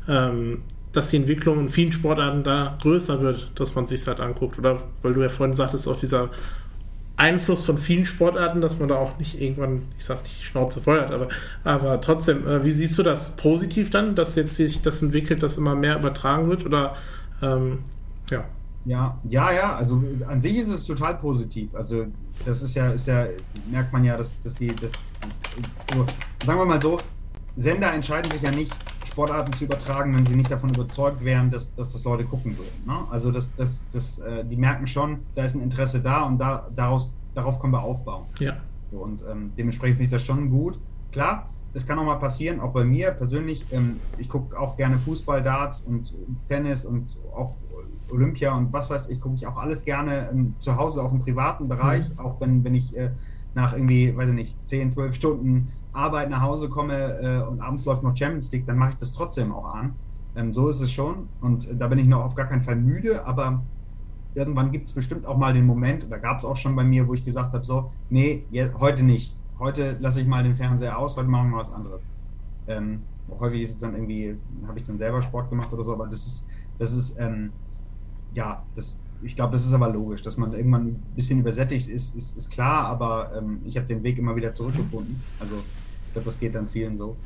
[0.08, 4.58] ähm, dass die Entwicklung in vielen Sportarten da größer wird, dass man sich halt anguckt.
[4.58, 6.30] Oder weil du ja vorhin sagtest, auch dieser
[7.19, 10.82] Einfluss von vielen Sportarten, dass man da auch nicht irgendwann, ich sag nicht die Schnauze
[10.82, 11.27] voll hat, aber,
[11.63, 15.58] aber trotzdem, äh, wie siehst du das positiv dann, dass jetzt sich das entwickelt, dass
[15.58, 16.95] immer mehr übertragen wird oder
[17.41, 17.79] ähm,
[18.29, 18.45] ja?
[18.86, 21.75] Ja, ja, ja, also an sich ist es total positiv.
[21.75, 22.05] Also
[22.45, 23.25] das ist ja, ist ja,
[23.69, 24.91] merkt man ja, dass, dass sie, das,
[25.91, 26.05] also,
[26.45, 26.97] sagen wir mal so,
[27.58, 28.73] Sender entscheiden sich ja nicht,
[29.19, 32.86] Sportarten zu übertragen, wenn sie nicht davon überzeugt wären, dass, dass das Leute gucken würden.
[32.86, 32.99] Ne?
[33.12, 36.69] Also das, das, das, äh, die merken schon, da ist ein Interesse da und da,
[36.73, 38.27] daraus, darauf können wir aufbauen.
[38.39, 38.53] Ja.
[38.89, 40.79] So, und ähm, dementsprechend finde ich das schon gut.
[41.12, 43.65] Klar, es kann auch mal passieren, auch bei mir persönlich.
[43.73, 46.13] Ähm, ich gucke auch gerne Fußball, Darts und
[46.47, 47.55] Tennis und auch
[48.10, 51.19] Olympia und was weiß ich, gucke ich auch alles gerne ähm, zu Hause, auch im
[51.19, 52.19] privaten Bereich, mhm.
[52.19, 53.10] auch wenn, wenn ich äh,
[53.53, 57.86] nach irgendwie, weiß ich nicht, 10, 12 Stunden Arbeit nach Hause komme äh, und abends
[57.86, 59.95] läuft noch Champions League, dann mache ich das trotzdem auch an.
[60.36, 61.28] Ähm, so ist es schon.
[61.41, 63.63] Und äh, da bin ich noch auf gar keinen Fall müde, aber
[64.36, 67.08] irgendwann gibt es bestimmt auch mal den Moment, oder gab es auch schon bei mir,
[67.08, 68.45] wo ich gesagt habe: so, nee,
[68.80, 69.36] heute nicht.
[69.58, 72.02] Heute lasse ich mal den Fernseher aus, heute machen wir was anderes.
[72.67, 73.02] Ähm,
[73.39, 76.25] häufig ist es dann irgendwie, habe ich dann selber Sport gemacht oder so, aber das
[76.25, 76.45] ist,
[76.78, 77.52] das ist, ähm,
[78.34, 82.15] ja, das, ich glaube, das ist aber logisch, dass man irgendwann ein bisschen übersättigt ist,
[82.15, 85.21] ist, ist klar, aber ähm, ich habe den Weg immer wieder zurückgefunden.
[85.39, 87.17] Also ich glaube, das geht dann vielen so.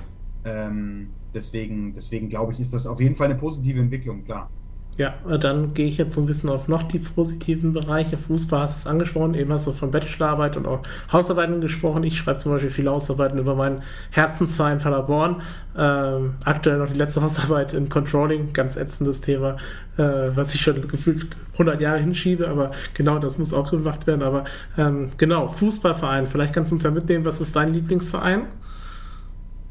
[0.46, 4.50] Ähm, deswegen, deswegen glaube ich, ist das auf jeden Fall eine positive Entwicklung, klar.
[4.96, 8.16] Ja, dann gehe ich jetzt so ein bisschen auf noch die positiven Bereiche.
[8.16, 12.04] Fußball hast du es angesprochen, eben hast du von Bachelorarbeit und auch Hausarbeiten gesprochen.
[12.04, 15.42] Ich schreibe zum Beispiel viele Hausarbeiten über meinen Herzensverein Paderborn.
[15.76, 19.58] Ähm, aktuell noch die letzte Hausarbeit in Controlling, ganz ätzendes Thema,
[19.98, 24.22] äh, was ich schon gefühlt 100 Jahre hinschiebe, aber genau das muss auch gemacht werden.
[24.22, 24.46] Aber
[24.78, 28.46] ähm, genau, Fußballverein, vielleicht kannst du uns ja mitnehmen, was ist dein Lieblingsverein?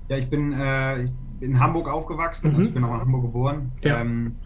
[0.08, 1.08] Ja, ich bin äh,
[1.38, 2.56] in Hamburg aufgewachsen, mhm.
[2.56, 3.72] also ich bin auch in Hamburg geboren.
[3.84, 4.00] Ja.
[4.00, 4.36] Ähm,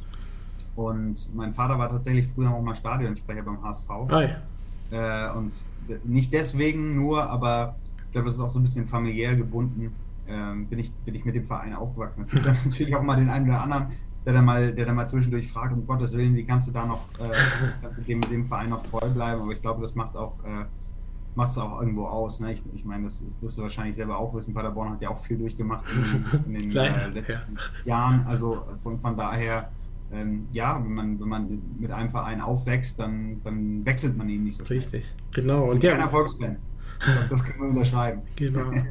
[0.76, 3.88] und mein Vater war tatsächlich früher auch mal Stadionsprecher beim HSV.
[4.90, 5.52] Äh, und
[6.04, 7.74] nicht deswegen nur, aber
[8.06, 9.94] ich glaube, das ist auch so ein bisschen familiär gebunden.
[10.28, 12.24] Ähm, bin, ich, bin ich mit dem Verein aufgewachsen.
[12.26, 13.86] Es gibt dann natürlich auch mal den einen oder anderen,
[14.24, 16.84] der dann mal, der dann mal zwischendurch fragt, um Gottes Willen, wie kannst du da
[16.84, 19.42] noch äh, dem, dem Verein noch treu bleiben?
[19.42, 20.64] Aber ich glaube, das macht auch äh,
[21.36, 22.40] macht es auch irgendwo aus.
[22.40, 22.54] Ne?
[22.54, 24.54] Ich, ich meine, das wirst du wahrscheinlich selber auch wissen.
[24.54, 25.84] Paderborn hat ja auch viel durchgemacht
[26.46, 27.40] in, in den äh, letzten ja.
[27.84, 28.26] Jahren.
[28.26, 29.68] Also von, von daher
[30.12, 34.45] ähm, ja, wenn man, wenn man mit einem Verein aufwächst, dann, dann wechselt man ihn
[34.45, 34.79] nicht so schnell.
[34.79, 35.71] Richtig, genau.
[35.71, 36.57] Und, ja, kein Erfolgsfan.
[37.29, 38.23] Das können wir unterschreiben.
[38.37, 38.71] Genau.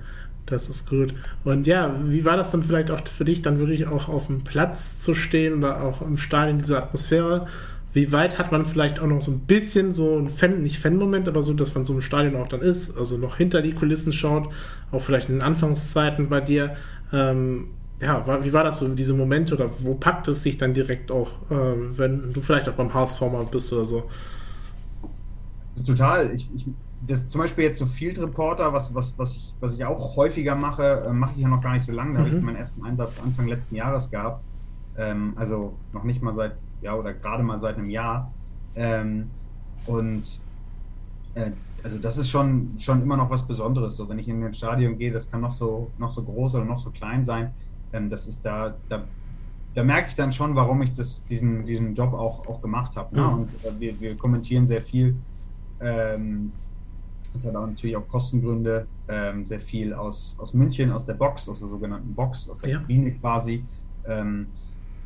[0.45, 1.15] Das ist gut.
[1.43, 4.43] Und ja, wie war das dann vielleicht auch für dich, dann wirklich auch auf dem
[4.43, 7.47] Platz zu stehen oder auch im Stadion, diese Atmosphäre?
[7.93, 11.27] Wie weit hat man vielleicht auch noch so ein bisschen so ein Fan, nicht Fan-Moment,
[11.27, 14.13] aber so, dass man so im Stadion auch dann ist, also noch hinter die Kulissen
[14.13, 14.49] schaut,
[14.91, 16.75] auch vielleicht in den Anfangszeiten bei dir.
[17.11, 17.69] Ähm,
[18.01, 21.31] ja, wie war das so, diese Momente oder wo packt es dich dann direkt auch,
[21.49, 24.03] äh, wenn du vielleicht auch beim HSV mal bist oder so?
[25.85, 26.33] Total.
[26.33, 26.67] Ich, ich,
[27.07, 30.55] das, zum Beispiel jetzt so Field Reporter, was, was, was, ich, was ich auch häufiger
[30.55, 32.13] mache, äh, mache ich ja noch gar nicht so lange.
[32.13, 32.25] Da mhm.
[32.25, 34.43] habe ich meinen ersten Einsatz Anfang letzten Jahres gehabt.
[34.97, 38.31] Ähm, also noch nicht mal seit, ja, oder gerade mal seit einem Jahr.
[38.75, 39.29] Ähm,
[39.85, 40.39] und
[41.35, 41.51] äh,
[41.83, 43.95] also das ist schon, schon immer noch was Besonderes.
[43.95, 46.65] So, wenn ich in ein Stadion gehe, das kann noch so, noch so groß oder
[46.65, 47.53] noch so klein sein.
[47.95, 49.03] Ähm, das ist da, da,
[49.73, 53.15] da merke ich dann schon, warum ich das, diesen, diesen Job auch, auch gemacht habe.
[53.15, 53.21] Ne?
[53.21, 53.33] Mhm.
[53.33, 55.15] Und äh, wir, wir kommentieren sehr viel.
[55.79, 56.51] Ähm,
[57.33, 61.49] das hat auch natürlich auch Kostengründe, ähm, sehr viel aus, aus München, aus der Box,
[61.49, 62.79] aus der sogenannten Box, aus der ja.
[62.79, 63.63] Kabine quasi.
[64.07, 64.47] Ähm,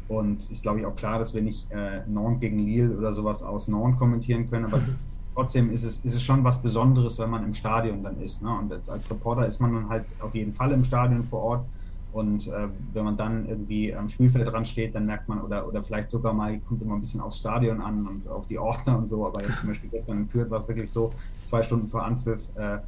[0.08, 3.44] und ist, glaube ich, auch klar, dass wir nicht äh, Nantes gegen Lille oder sowas
[3.44, 4.96] aus Nantes kommentieren können, aber mhm
[5.40, 8.42] trotzdem ist es, ist es schon was Besonderes, wenn man im Stadion dann ist.
[8.42, 8.50] Ne?
[8.50, 11.66] Und als, als Reporter ist man dann halt auf jeden Fall im Stadion vor Ort.
[12.12, 15.84] Und äh, wenn man dann irgendwie am Spielfeld dran steht, dann merkt man, oder, oder
[15.84, 19.08] vielleicht sogar mal, kommt immer ein bisschen aufs Stadion an und auf die Ordner und
[19.08, 19.28] so.
[19.28, 21.12] Aber jetzt zum Beispiel gestern in Fürth war es wirklich so,
[21.48, 22.80] zwei Stunden vor Anpfiff äh,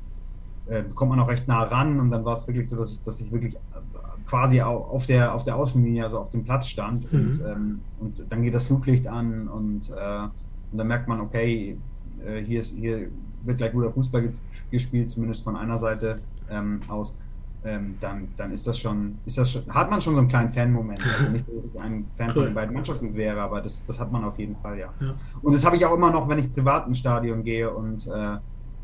[0.68, 2.00] äh, kommt man auch recht nah ran.
[2.00, 3.60] Und dann war es wirklich so, dass ich, dass ich wirklich äh,
[4.26, 7.12] quasi auf der, auf der Außenlinie, also auf dem Platz stand.
[7.12, 7.20] Mhm.
[7.20, 10.24] Und, ähm, und dann geht das Fluglicht an und, äh,
[10.72, 11.78] und dann merkt man, okay,
[12.26, 13.10] äh, hier, ist, hier
[13.44, 14.32] wird gleich guter Fußball
[14.70, 17.18] gespielt, zumindest von einer Seite ähm, aus,
[17.64, 20.50] ähm, dann, dann ist das schon, ist das schon, hat man schon so einen kleinen
[20.50, 21.00] Fan-Moment.
[21.06, 22.34] Also nicht, dass ich ein Fan cool.
[22.34, 24.90] von den beiden Mannschaften wäre, aber das, das hat man auf jeden Fall, ja.
[25.00, 25.14] ja.
[25.42, 28.38] Und das habe ich auch immer noch, wenn ich privat ins Stadion gehe und äh,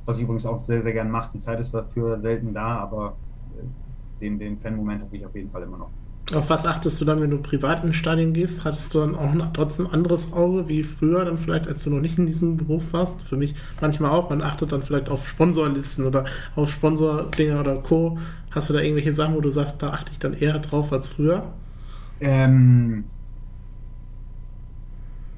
[0.05, 1.31] was ich übrigens auch sehr, sehr gern mache.
[1.33, 3.17] Die Zeit ist dafür selten da, aber
[3.57, 5.89] äh, den, den Fan-Moment habe ich auf jeden Fall immer noch.
[6.33, 8.65] Auf was achtest du dann, wenn du privat ins Stadion gehst?
[8.65, 12.01] Hattest du dann auch trotzdem ein anderes Auge wie früher, dann vielleicht, als du noch
[12.01, 13.21] nicht in diesem Beruf warst?
[13.21, 14.29] Für mich manchmal auch.
[14.29, 16.25] Man achtet dann vielleicht auf Sponsorlisten oder
[16.57, 18.17] auf Sponsordinge oder Co.
[18.51, 21.07] Hast du da irgendwelche Sachen, wo du sagst, da achte ich dann eher drauf als
[21.07, 21.53] früher?
[22.19, 23.05] Ähm,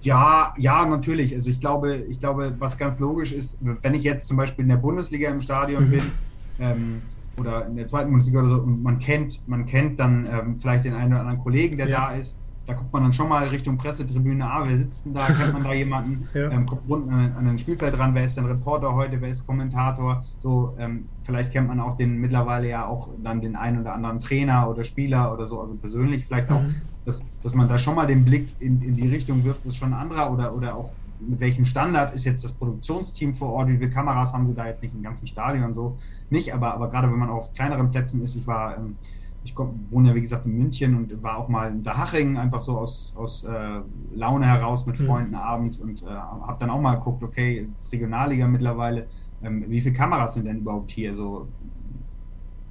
[0.02, 1.36] ja, ja, natürlich.
[1.36, 4.70] Also ich glaube, ich glaube, was ganz logisch ist, wenn ich jetzt zum Beispiel in
[4.70, 5.92] der Bundesliga im Stadion mhm.
[5.92, 6.12] bin,
[6.60, 7.02] ähm,
[7.40, 10.86] oder in der zweiten Bundesliga oder so und man kennt, man kennt dann ähm, vielleicht
[10.86, 12.08] den einen oder anderen Kollegen, der ja.
[12.08, 12.36] da ist.
[12.66, 15.26] Da guckt man dann schon mal Richtung Pressetribüne, ah, wer sitzt denn da?
[15.26, 16.28] Kennt man da jemanden?
[16.36, 16.52] ja.
[16.52, 19.48] ähm, guckt unten an, an den Spielfeld ran, wer ist denn Reporter heute, wer ist
[19.48, 20.24] Kommentator?
[20.38, 24.20] So, ähm, vielleicht kennt man auch den mittlerweile ja auch dann den einen oder anderen
[24.20, 26.76] Trainer oder Spieler oder so, also persönlich vielleicht auch, mhm.
[27.06, 29.94] dass, dass man da schon mal den Blick in, in die Richtung wirft, ist schon
[29.94, 33.78] ein anderer oder, oder auch mit welchem Standard ist jetzt das Produktionsteam vor Ort, wie
[33.78, 35.98] viele Kameras haben sie da jetzt nicht im ganzen Stadion und so,
[36.30, 38.96] nicht, aber, aber gerade wenn man auf kleineren Plätzen ist, ich war, ähm,
[39.44, 42.78] ich wohne ja wie gesagt in München und war auch mal in Daching, einfach so
[42.78, 43.82] aus, aus äh,
[44.14, 45.06] Laune heraus mit mhm.
[45.06, 45.38] Freunden mhm.
[45.38, 49.08] abends und äh, habe dann auch mal geguckt, okay, das Regionalliga mittlerweile,
[49.42, 51.16] ähm, wie viele Kameras sind denn überhaupt hier?
[51.16, 51.48] So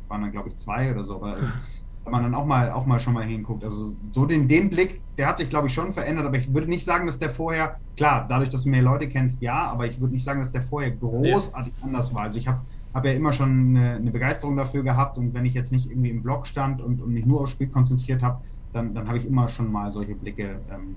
[0.08, 1.36] waren dann glaube ich zwei oder so, aber
[2.10, 3.64] man dann auch mal, auch mal schon mal hinguckt.
[3.64, 6.68] Also so den, den Blick, der hat sich, glaube ich, schon verändert, aber ich würde
[6.68, 10.00] nicht sagen, dass der vorher, klar, dadurch, dass du mehr Leute kennst, ja, aber ich
[10.00, 11.84] würde nicht sagen, dass der vorher großartig ja.
[11.84, 12.22] anders war.
[12.22, 12.60] Also ich habe
[12.94, 16.10] hab ja immer schon eine, eine, Begeisterung dafür gehabt und wenn ich jetzt nicht irgendwie
[16.10, 18.40] im Blog stand und, und mich nur aufs Spiel konzentriert habe,
[18.72, 20.96] dann, dann habe ich immer schon mal solche Blicke ähm,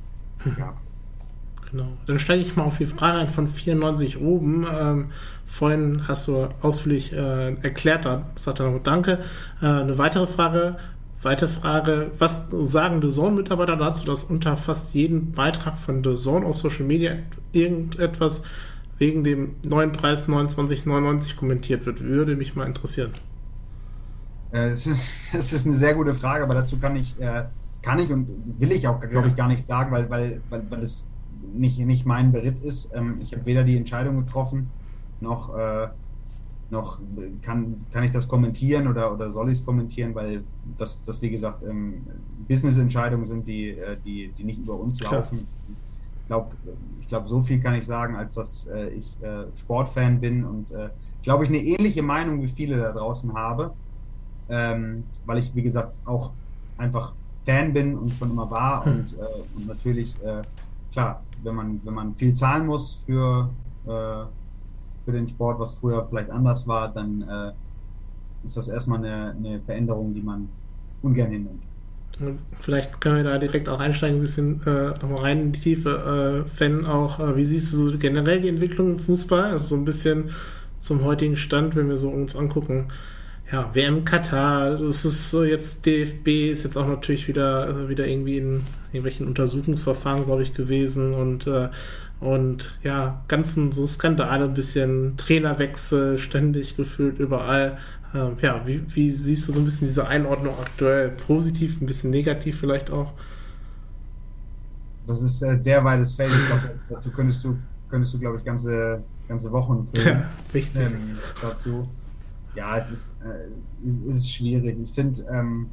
[0.56, 0.80] gehabt.
[1.72, 1.88] Genau.
[2.06, 4.66] Dann steige ich mal auf die Frage ein von 94 oben.
[4.80, 5.06] Ähm,
[5.46, 9.20] vorhin hast du ausführlich äh, erklärt, da sagt er noch Danke.
[9.62, 10.76] Äh, eine weitere Frage
[11.24, 16.46] Weitere Frage, was sagen The Zone-Mitarbeiter dazu, dass unter fast jedem Beitrag von The Zone
[16.46, 17.18] auf Social Media
[17.52, 18.44] irgendetwas
[18.98, 22.02] wegen dem neuen Preis 29,99 kommentiert wird?
[22.02, 23.12] Würde mich mal interessieren.
[24.52, 27.44] Äh, das ist, das ist eine sehr gute Frage, aber dazu kann ich, äh,
[27.84, 28.28] kann ich und
[28.60, 31.08] will ich auch, glaube ich, gar nicht sagen, weil, weil, weil, weil es
[31.54, 32.96] nicht, nicht mein Beritt ist.
[32.96, 34.72] Ähm, ich habe weder die Entscheidung getroffen,
[35.20, 35.88] noch äh,
[36.72, 37.00] noch,
[37.42, 40.44] kann, kann ich das kommentieren oder, oder soll ich es kommentieren, weil
[40.78, 42.02] das, das wie gesagt, ähm,
[42.48, 45.16] Business-Entscheidungen sind, die, äh, die, die nicht über uns Klar.
[45.16, 45.48] laufen.
[46.22, 46.56] Ich glaube,
[47.00, 50.72] ich glaub, so viel kann ich sagen, als dass äh, ich äh, Sportfan bin und
[50.72, 50.90] äh,
[51.24, 53.74] glaube ich eine ähnliche Meinung wie viele da draußen habe,
[54.50, 56.32] ähm, weil ich, wie gesagt, auch
[56.78, 57.14] einfach
[57.46, 58.92] Fan bin und schon immer war hm.
[58.94, 60.42] und, äh, und natürlich, äh,
[60.94, 63.50] klar, wenn man, wenn man viel zahlen muss für
[65.12, 67.52] für den Sport, was früher vielleicht anders war, dann äh,
[68.46, 70.50] ist das erstmal eine, eine, Veränderung, die man
[71.02, 71.62] ungern hinnimmt.
[72.60, 76.46] Vielleicht können wir da direkt auch einsteigen, ein bisschen äh, nochmal rein in die Tiefe.
[76.46, 79.46] Äh, Fan auch, äh, wie siehst du so generell die Entwicklung im Fußball?
[79.52, 80.32] Also so ein bisschen
[80.80, 82.88] zum heutigen Stand, wenn wir so uns angucken.
[83.52, 88.08] Ja, WM Katar, das ist so jetzt DFB, ist jetzt auch natürlich wieder, also wieder
[88.08, 91.70] irgendwie in irgendwelchen Untersuchungsverfahren, glaube ich, gewesen und äh,
[92.22, 97.80] und ja, ganzen so Skandale, ein bisschen Trainerwechsel, ständig gefühlt überall.
[98.14, 101.10] Ähm, ja, wie, wie siehst du so ein bisschen diese Einordnung aktuell?
[101.10, 103.14] Positiv, ein bisschen negativ vielleicht auch?
[105.08, 106.32] Das ist ein sehr weites Feld.
[106.32, 107.58] Ich glaube, dazu könntest du,
[107.90, 110.26] könntest du, glaube ich, ganze, ganze Wochen füllen
[110.76, 111.90] ähm, dazu.
[112.54, 113.48] Ja, es ist, äh,
[113.84, 114.78] es ist schwierig.
[114.84, 115.72] Ich finde, ähm,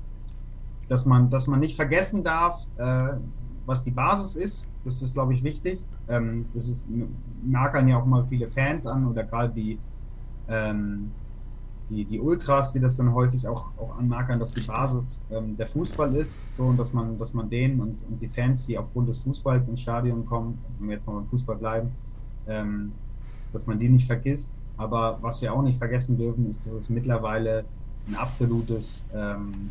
[0.89, 3.11] dass, man, dass man nicht vergessen darf, äh,
[3.69, 4.67] was die Basis ist.
[4.83, 5.85] Das ist, glaube ich, wichtig.
[6.09, 6.89] Ähm, das ist,
[7.45, 9.79] merken ja auch mal viele Fans an oder gerade die,
[10.49, 11.11] ähm,
[11.91, 15.67] die, die Ultras, die das dann häufig auch, auch anmerken, dass die Basis ähm, der
[15.67, 19.11] Fußball ist, so und dass man, dass man denen und, und die Fans, die aufgrund
[19.11, 21.93] des Fußballs ins Stadion kommen, wenn wir jetzt mal beim Fußball bleiben,
[22.47, 22.93] ähm,
[23.53, 24.55] dass man die nicht vergisst.
[24.79, 27.67] Aber was wir auch nicht vergessen dürfen, ist, dass es mittlerweile
[28.07, 29.69] ein absolutes ähm,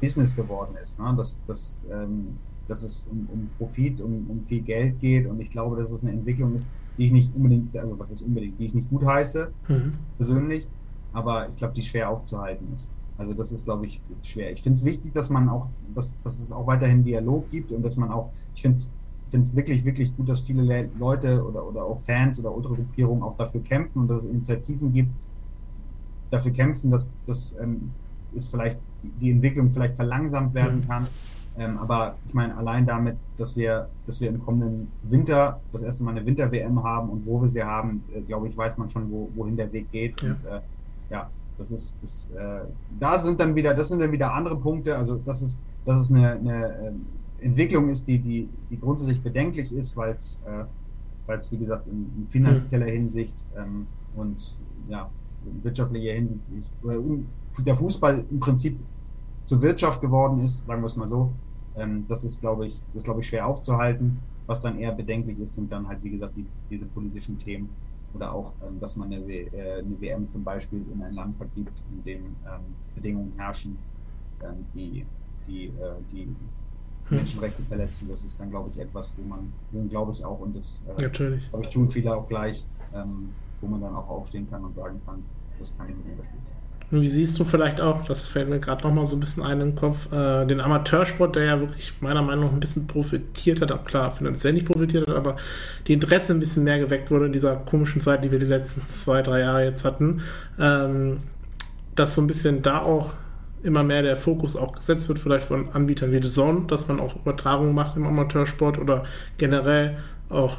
[0.00, 0.98] Business geworden ist.
[0.98, 1.14] Ne?
[1.16, 5.26] Dass, dass, ähm, dass es um, um Profit, um, um viel Geld geht.
[5.26, 8.22] Und ich glaube, dass es eine Entwicklung ist, die ich nicht unbedingt, also was ist
[8.22, 9.94] unbedingt, die ich nicht gut heiße, mhm.
[10.16, 10.68] persönlich,
[11.12, 12.92] aber ich glaube, die schwer aufzuhalten ist.
[13.16, 14.50] Also das ist, glaube ich, schwer.
[14.50, 17.82] Ich finde es wichtig, dass man auch, dass, dass es auch weiterhin Dialog gibt und
[17.82, 21.98] dass man auch, ich finde es wirklich, wirklich gut, dass viele Leute oder, oder auch
[22.00, 25.10] Fans oder Ultragruppierungen auch dafür kämpfen und dass es Initiativen gibt,
[26.30, 27.90] dafür kämpfen, dass, dass ähm,
[28.34, 31.06] es vielleicht die Entwicklung vielleicht verlangsamt werden kann.
[31.58, 36.04] Ähm, aber ich meine, allein damit, dass wir, dass wir im kommenden Winter das erste
[36.04, 39.10] Mal eine Winter-WM haben und wo wir sie haben, äh, glaube ich, weiß man schon,
[39.10, 40.22] wo, wohin der Weg geht.
[40.22, 40.30] Ja.
[40.30, 40.60] Und äh,
[41.10, 42.60] ja, das ist, ist äh,
[42.98, 44.96] da sind dann wieder, das sind dann wieder andere Punkte.
[44.96, 47.06] Also das ist, das ist eine, eine ähm,
[47.40, 50.64] Entwicklung ist, die, die, die grundsätzlich bedenklich ist, weil es, äh,
[51.26, 52.86] weil es wie gesagt in, in finanzieller.
[52.86, 53.86] Hinsicht ähm,
[54.16, 54.56] und
[54.88, 55.10] ja,
[55.62, 56.70] wirtschaftlicher Hinsicht,
[57.58, 58.78] der Fußball im Prinzip
[59.44, 61.32] zur Wirtschaft geworden ist, sagen wir es mal so.
[61.76, 64.18] Ähm, das ist, glaube ich, das glaube ich schwer aufzuhalten.
[64.46, 67.68] Was dann eher bedenklich ist, sind dann halt, wie gesagt, die, diese politischen Themen
[68.14, 71.36] oder auch, ähm, dass man eine, w äh, eine, WM zum Beispiel in ein Land
[71.36, 72.60] vergibt, in dem ähm,
[72.94, 73.78] Bedingungen herrschen,
[74.42, 75.06] ähm, die,
[75.46, 75.70] die, äh,
[76.12, 77.16] die hm.
[77.16, 78.08] Menschenrechte verletzen.
[78.08, 81.08] Das ist dann, glaube ich, etwas, wo man, wo glaube ich auch, und das äh,
[81.08, 82.64] glaube ich, tun viele auch gleich,
[82.94, 83.30] ähm,
[83.60, 85.22] wo man dann auch aufstehen kann und sagen kann,
[85.58, 86.56] das kann ich nicht unterstützen.
[86.90, 89.60] Und wie siehst du vielleicht auch, das fällt mir gerade nochmal so ein bisschen ein
[89.60, 93.70] im Kopf, äh, den Amateursport, der ja wirklich meiner Meinung nach ein bisschen profitiert hat,
[93.70, 95.36] auch klar finanziell nicht profitiert hat, aber
[95.86, 98.82] die Interesse ein bisschen mehr geweckt wurde in dieser komischen Zeit, die wir die letzten
[98.88, 100.22] zwei, drei Jahre jetzt hatten,
[100.58, 101.18] ähm,
[101.94, 103.14] dass so ein bisschen da auch
[103.62, 106.98] immer mehr der Fokus auch gesetzt wird, vielleicht von Anbietern wie The Zone, dass man
[106.98, 109.04] auch Übertragungen macht im Amateursport oder
[109.38, 109.98] generell
[110.28, 110.56] auch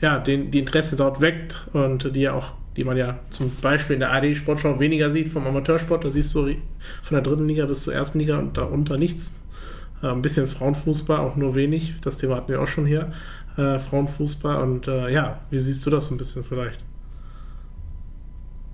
[0.00, 3.94] ja, den, die Interesse dort weckt und die ja auch die man ja zum Beispiel
[3.94, 6.04] in der AD-Sportschau weniger sieht vom Amateursport.
[6.04, 6.54] Da siehst du von
[7.10, 9.34] der dritten Liga bis zur ersten Liga und darunter nichts.
[10.00, 12.00] Äh, ein bisschen Frauenfußball, auch nur wenig.
[12.02, 13.12] Das Thema hatten wir auch schon hier.
[13.56, 16.78] Äh, Frauenfußball und äh, ja, wie siehst du das ein bisschen vielleicht?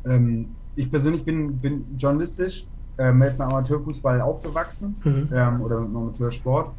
[0.04, 2.66] Ähm, ich persönlich bin, bin journalistisch
[2.98, 5.28] äh, mit dem Amateurfußball aufgewachsen mhm.
[5.32, 6.72] ähm, oder mit dem Amateursport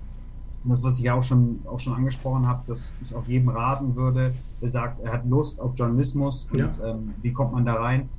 [0.66, 3.50] und das, was ich ja auch schon, auch schon angesprochen habe, dass ich auch jedem
[3.50, 6.72] raten würde, der sagt, er hat Lust auf Journalismus und ja.
[6.84, 8.10] ähm, wie kommt man da rein,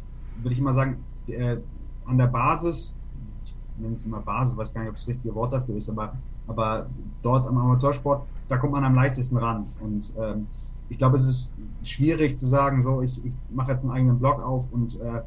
[0.42, 1.56] würde ich immer sagen, äh,
[2.04, 2.96] an der Basis,
[3.44, 6.14] ich nenne es immer Basis, weiß gar nicht, ob das richtige Wort dafür ist, aber,
[6.46, 6.86] aber
[7.20, 9.66] dort am Amateursport, da kommt man am leichtesten ran.
[9.80, 10.46] Und ähm,
[10.88, 14.40] ich glaube, es ist schwierig zu sagen, so, ich, ich mache jetzt einen eigenen Blog
[14.40, 15.22] auf und, äh,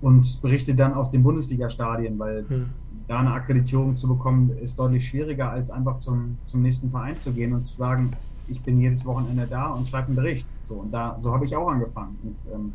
[0.00, 2.68] und berichte dann aus den Bundesliga-Stadien, weil hm
[3.08, 7.32] da eine Akkreditierung zu bekommen, ist deutlich schwieriger, als einfach zum, zum nächsten Verein zu
[7.32, 8.12] gehen und zu sagen,
[8.48, 10.46] ich bin jedes Wochenende da und schreibe einen Bericht.
[10.64, 12.16] So, und da, so habe ich auch angefangen.
[12.22, 12.72] Und ähm,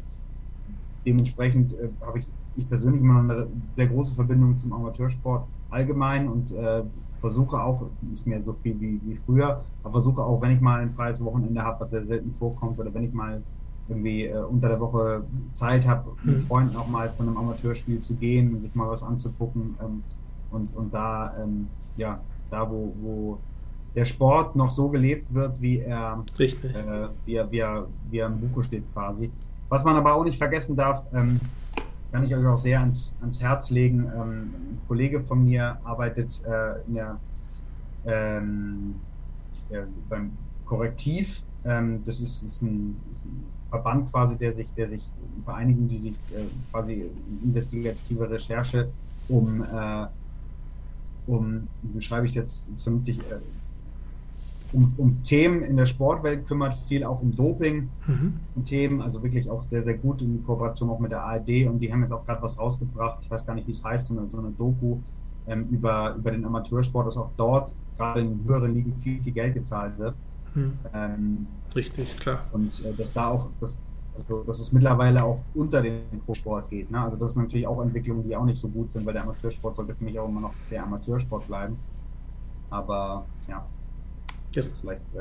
[1.05, 6.51] dementsprechend äh, habe ich, ich persönlich immer eine sehr große Verbindung zum Amateursport allgemein und
[6.51, 6.83] äh,
[7.19, 10.81] versuche auch, nicht mehr so viel wie, wie früher, aber versuche auch, wenn ich mal
[10.81, 13.41] ein freies Wochenende habe, was sehr selten vorkommt, oder wenn ich mal
[13.89, 15.23] irgendwie äh, unter der Woche
[15.53, 16.41] Zeit habe, mit hm.
[16.41, 19.75] Freunden auch mal zu einem Amateurspiel zu gehen und sich mal was anzugucken.
[19.81, 20.03] Ähm,
[20.51, 21.67] und, und da, ähm,
[21.97, 22.19] ja,
[22.49, 23.39] da wo, wo
[23.95, 28.27] der Sport noch so gelebt wird, wie er, äh, wie, er, wie, er, wie er
[28.27, 29.31] im Buche steht quasi.
[29.69, 31.39] Was man aber auch nicht vergessen darf, ähm,
[32.11, 33.99] kann ich euch auch sehr ans, ans Herz legen.
[34.15, 37.19] Ähm, ein Kollege von mir arbeitet äh, in der,
[38.05, 38.95] ähm,
[40.09, 40.31] beim
[40.65, 41.43] Korrektiv.
[41.65, 45.03] Ähm, das ist, ist, ein, ist, ein, Verband quasi, der sich, der sich
[45.45, 47.05] Vereinigung, die sich äh, quasi
[47.43, 48.89] investigative Recherche
[49.27, 50.07] um äh,
[51.27, 53.39] um, wie beschreibe ich es jetzt vernünftig, äh,
[54.73, 58.33] um, um, Themen in der Sportwelt kümmert, viel auch um Doping mhm.
[58.55, 61.79] und Themen, also wirklich auch sehr, sehr gut in Kooperation auch mit der ARD und
[61.79, 64.17] die haben jetzt auch gerade was rausgebracht, ich weiß gar nicht, wie es heißt, so
[64.17, 64.97] eine, so eine Doku
[65.47, 69.53] ähm, über, über den Amateursport, dass auch dort gerade in höheren Ligen viel, viel Geld
[69.53, 70.15] gezahlt wird.
[70.57, 70.73] Mhm.
[70.93, 72.45] Ähm, Richtig, klar.
[72.51, 73.79] Und äh, dass da auch, dass,
[74.15, 76.89] also, dass es mittlerweile auch unter den Pro-Sport geht.
[76.89, 76.99] Ne?
[76.99, 79.75] Also das sind natürlich auch Entwicklungen, die auch nicht so gut sind, weil der Amateursport
[79.75, 81.77] sollte für mich auch immer noch der Amateursport bleiben.
[82.71, 83.63] Aber ja,
[84.53, 85.19] das ist vielleicht äh,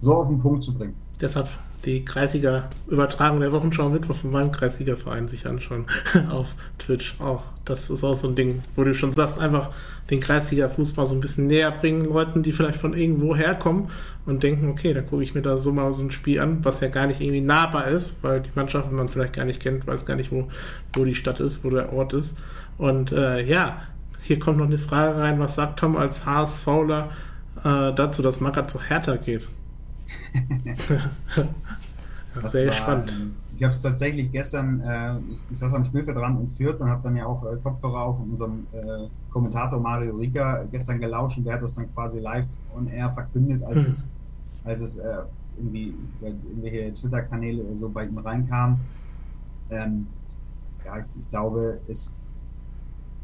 [0.00, 0.94] so auf den Punkt zu bringen.
[1.20, 1.48] Deshalb
[1.86, 5.86] die Kreisiger Übertragung der Wochenschau Mittwoch von meinem Kreisiger Verein sich anschauen
[6.30, 7.42] auf Twitch auch.
[7.64, 9.70] Das ist auch so ein Ding, wo du schon sagst, einfach
[10.10, 13.88] den Kreisiger Fußball so ein bisschen näher bringen Leuten, die vielleicht von irgendwo herkommen
[14.24, 16.80] und denken, okay, dann gucke ich mir da so mal so ein Spiel an, was
[16.80, 20.06] ja gar nicht irgendwie nahbar ist, weil die Mannschaft, man vielleicht gar nicht kennt, weiß
[20.06, 20.48] gar nicht, wo,
[20.94, 22.36] wo die Stadt ist, wo der Ort ist.
[22.78, 23.82] Und äh, ja,
[24.20, 27.10] hier kommt noch eine Frage rein, was sagt Tom als HSVler
[27.60, 29.48] äh, dazu, dass Magath zu Hertha geht?
[32.44, 33.12] sehr war, spannend.
[33.12, 36.88] Ähm, ich habe es tatsächlich gestern, äh, ich, ich saß am Spielfeldrand und führt und
[36.88, 41.44] habe dann ja auch äh, Kopfhörer auf unserem äh, Kommentator Mario Rika gestern gelauscht und
[41.44, 42.46] der hat das dann quasi live
[42.76, 43.90] on air verkündet, als hm.
[43.90, 44.10] es,
[44.64, 45.22] als es äh,
[45.56, 48.78] irgendwie über irgendwelche Twitter-Kanäle so bei ihm reinkam.
[49.70, 50.06] Ähm,
[50.84, 52.14] ja, ich, ich, glaube, es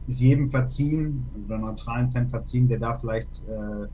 [0.06, 3.86] ist jedem verziehen, oder neutralen Fan verziehen, der da vielleicht äh,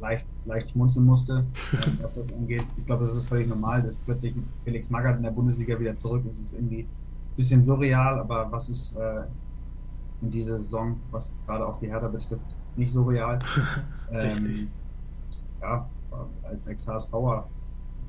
[0.00, 2.64] leicht, leicht schmunzeln musste, ähm, was das angeht.
[2.76, 4.34] Ich glaube, das ist völlig normal, dass plötzlich
[4.64, 6.36] Felix Magath in der Bundesliga wieder zurück ist.
[6.36, 9.22] Es ist irgendwie ein bisschen surreal, aber was ist äh,
[10.22, 13.38] in dieser Saison, was gerade auch die Hertha betrifft, nicht surreal.
[14.12, 14.68] ähm,
[15.60, 15.88] ja,
[16.42, 17.46] als Ex-HSVer.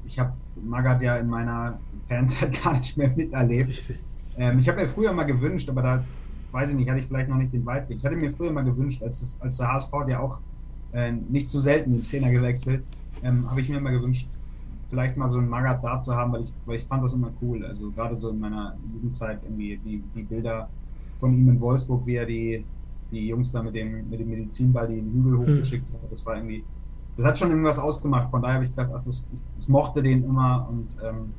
[0.05, 0.33] Ich habe
[0.63, 3.93] Magath ja in meiner Fanzeit gar nicht mehr miterlebt.
[4.37, 6.03] Ähm, ich habe mir früher mal gewünscht, aber da
[6.51, 7.99] weiß ich nicht, hatte ich vielleicht noch nicht den Weitblick.
[7.99, 10.39] Ich hatte mir früher mal gewünscht, als, es, als der HSV ja auch
[10.97, 12.83] äh, nicht zu selten den Trainer gewechselt.
[13.23, 14.27] Ähm, Habe ich mir immer gewünscht,
[14.89, 17.31] vielleicht mal so einen Magath da zu haben, weil ich, weil ich fand das immer
[17.41, 17.63] cool.
[17.65, 20.69] Also gerade so in meiner Jugendzeit irgendwie die, die Bilder
[21.19, 22.65] von ihm in Wolfsburg, wie er die,
[23.11, 25.39] die Jungs da mit dem, mit dem Medizinball den Hügel hm.
[25.39, 26.11] hochgeschickt hat.
[26.11, 26.63] Das war irgendwie,
[27.15, 28.31] das hat schon irgendwas ausgemacht.
[28.31, 31.33] Von daher habe ich gesagt, ach, das, ich, ich, mochte den immer und ähm,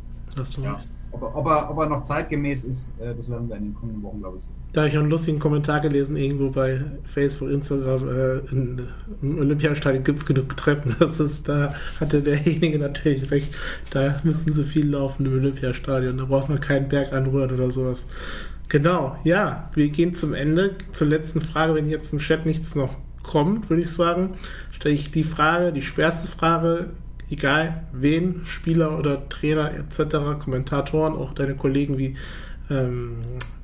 [0.63, 0.81] ja,
[1.11, 4.39] ob, ob, er, noch zeitgemäß ist, äh, das werden wir in den kommenden Wochen, glaube
[4.39, 4.55] ich, sehen.
[4.73, 8.83] Da habe ich auch einen lustigen Kommentar gelesen, irgendwo bei Facebook, Instagram, äh, in,
[9.23, 10.97] im Olympiastadion gibt es genug Treppen.
[11.09, 13.55] Das ist, da hatte derjenige natürlich recht.
[13.91, 16.19] Da müssen sie viel laufen im Olympiastadion.
[16.19, 18.09] Da braucht man keinen Berg anrühren oder sowas.
[18.69, 20.77] Genau, ja, wir gehen zum Ende.
[20.93, 24.33] Zur letzten Frage, wenn jetzt im Chat nichts noch kommt, würde ich sagen,
[24.71, 26.91] stelle ich die Frage, die schwerste Frage,
[27.31, 32.17] egal wen, Spieler oder Trainer etc., Kommentatoren, auch deine Kollegen wie
[32.71, 33.17] ähm,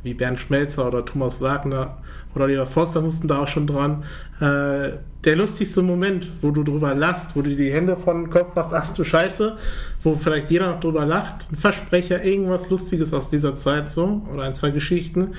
[0.02, 1.98] wie Bernd Schmelzer oder Thomas Wagner
[2.34, 4.04] oder Oliver Forster mussten da auch schon dran.
[4.40, 8.54] Äh, der lustigste Moment, wo du drüber lachst, wo du die Hände von den Kopf
[8.54, 9.56] machst, ach du Scheiße,
[10.02, 14.42] wo vielleicht jeder noch drüber lacht, ein Versprecher, irgendwas Lustiges aus dieser Zeit so, oder
[14.42, 15.32] ein, zwei Geschichten,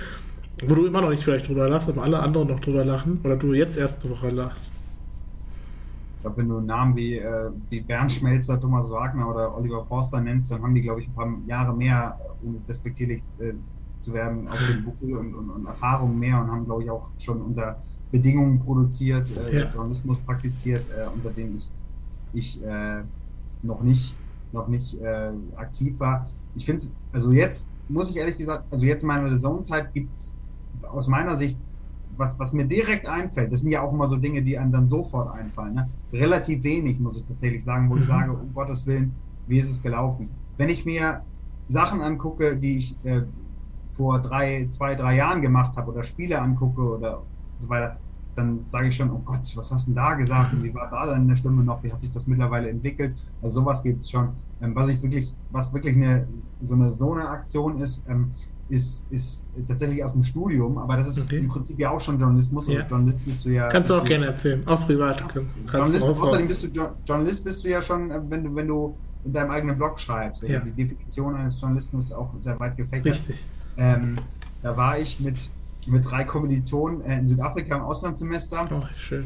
[0.66, 3.36] wo du immer noch nicht vielleicht drüber lachst, aber alle anderen noch drüber lachen, oder
[3.36, 4.74] du jetzt erste Woche lachst.
[6.26, 10.20] Ich glaube, wenn du Namen wie, äh, wie Bernd Schmelzer, Thomas Wagner oder Oliver Forster
[10.20, 13.54] nennst, dann haben die, glaube ich, ein paar Jahre mehr, um respektierlich äh,
[14.00, 17.10] zu werden auf dem Buckel und, und, und Erfahrungen mehr und haben, glaube ich, auch
[17.20, 17.80] schon unter
[18.12, 19.70] Bedingungen produziert, äh, ja.
[19.70, 21.70] Journalismus praktiziert, äh, unter denen ich,
[22.34, 23.04] ich äh,
[23.62, 24.16] noch nicht,
[24.52, 26.28] noch nicht äh, aktiv war.
[26.56, 30.10] Ich finde es, also jetzt muss ich ehrlich gesagt, also jetzt in meiner Saisonzeit gibt
[30.18, 30.36] es
[30.90, 31.60] aus meiner Sicht,
[32.18, 34.88] was, was mir direkt einfällt, das sind ja auch immer so Dinge, die einem dann
[34.88, 35.76] sofort einfallen.
[35.76, 35.90] Ne?
[36.14, 38.08] Relativ wenig, muss ich tatsächlich sagen, wo ich mhm.
[38.08, 39.14] sage, um Gottes Willen,
[39.48, 40.30] wie ist es gelaufen?
[40.58, 41.22] Wenn ich mir
[41.68, 43.22] Sachen angucke, die ich äh,
[43.94, 47.22] vor drei, zwei, drei Jahren gemacht habe oder Spiele angucke oder
[47.60, 47.98] so weiter,
[48.36, 50.54] dann sage ich schon, oh Gott, was hast du denn da gesagt?
[50.54, 51.84] Und wie war da dann eine Stimme noch?
[51.84, 53.16] Wie hat sich das mittlerweile entwickelt?
[53.42, 54.30] Also sowas gibt es schon.
[54.62, 56.28] Ähm, was ich wirklich, was wirklich eine
[56.62, 58.32] so eine so eine Aktion ist, ähm,
[58.70, 61.38] ist, ist tatsächlich aus dem Studium, aber das ist okay.
[61.38, 62.68] im Prinzip ja auch schon Journalismus.
[62.68, 62.86] Ja.
[62.86, 63.68] Journalist bist du ja.
[63.68, 65.22] Kannst du auch gerne erzählen, auch privat.
[65.22, 65.42] Ja.
[65.72, 69.34] Journalist, außerdem bist du Journalist bist du ja schon, äh, wenn du, wenn du in
[69.34, 70.44] deinem eigenen Blog schreibst.
[70.44, 70.60] Ja.
[70.60, 73.06] Die Definition eines Journalisten ist auch sehr weit gefächert.
[73.06, 73.38] Richtig.
[73.78, 74.16] Ähm,
[74.62, 75.50] da war ich mit,
[75.86, 78.68] mit drei Kommilitonen äh, in Südafrika im Auslandssemester.
[78.72, 79.26] Oh, schön.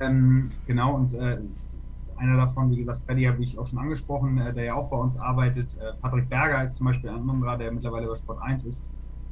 [0.00, 1.38] Ähm, genau, und äh,
[2.22, 4.96] einer davon, wie gesagt, Freddy habe ich auch schon angesprochen, äh, der ja auch bei
[4.96, 5.76] uns arbeitet.
[5.78, 8.84] Äh, Patrick Berger ist zum Beispiel ein anderer, der mittlerweile bei Sport 1 ist.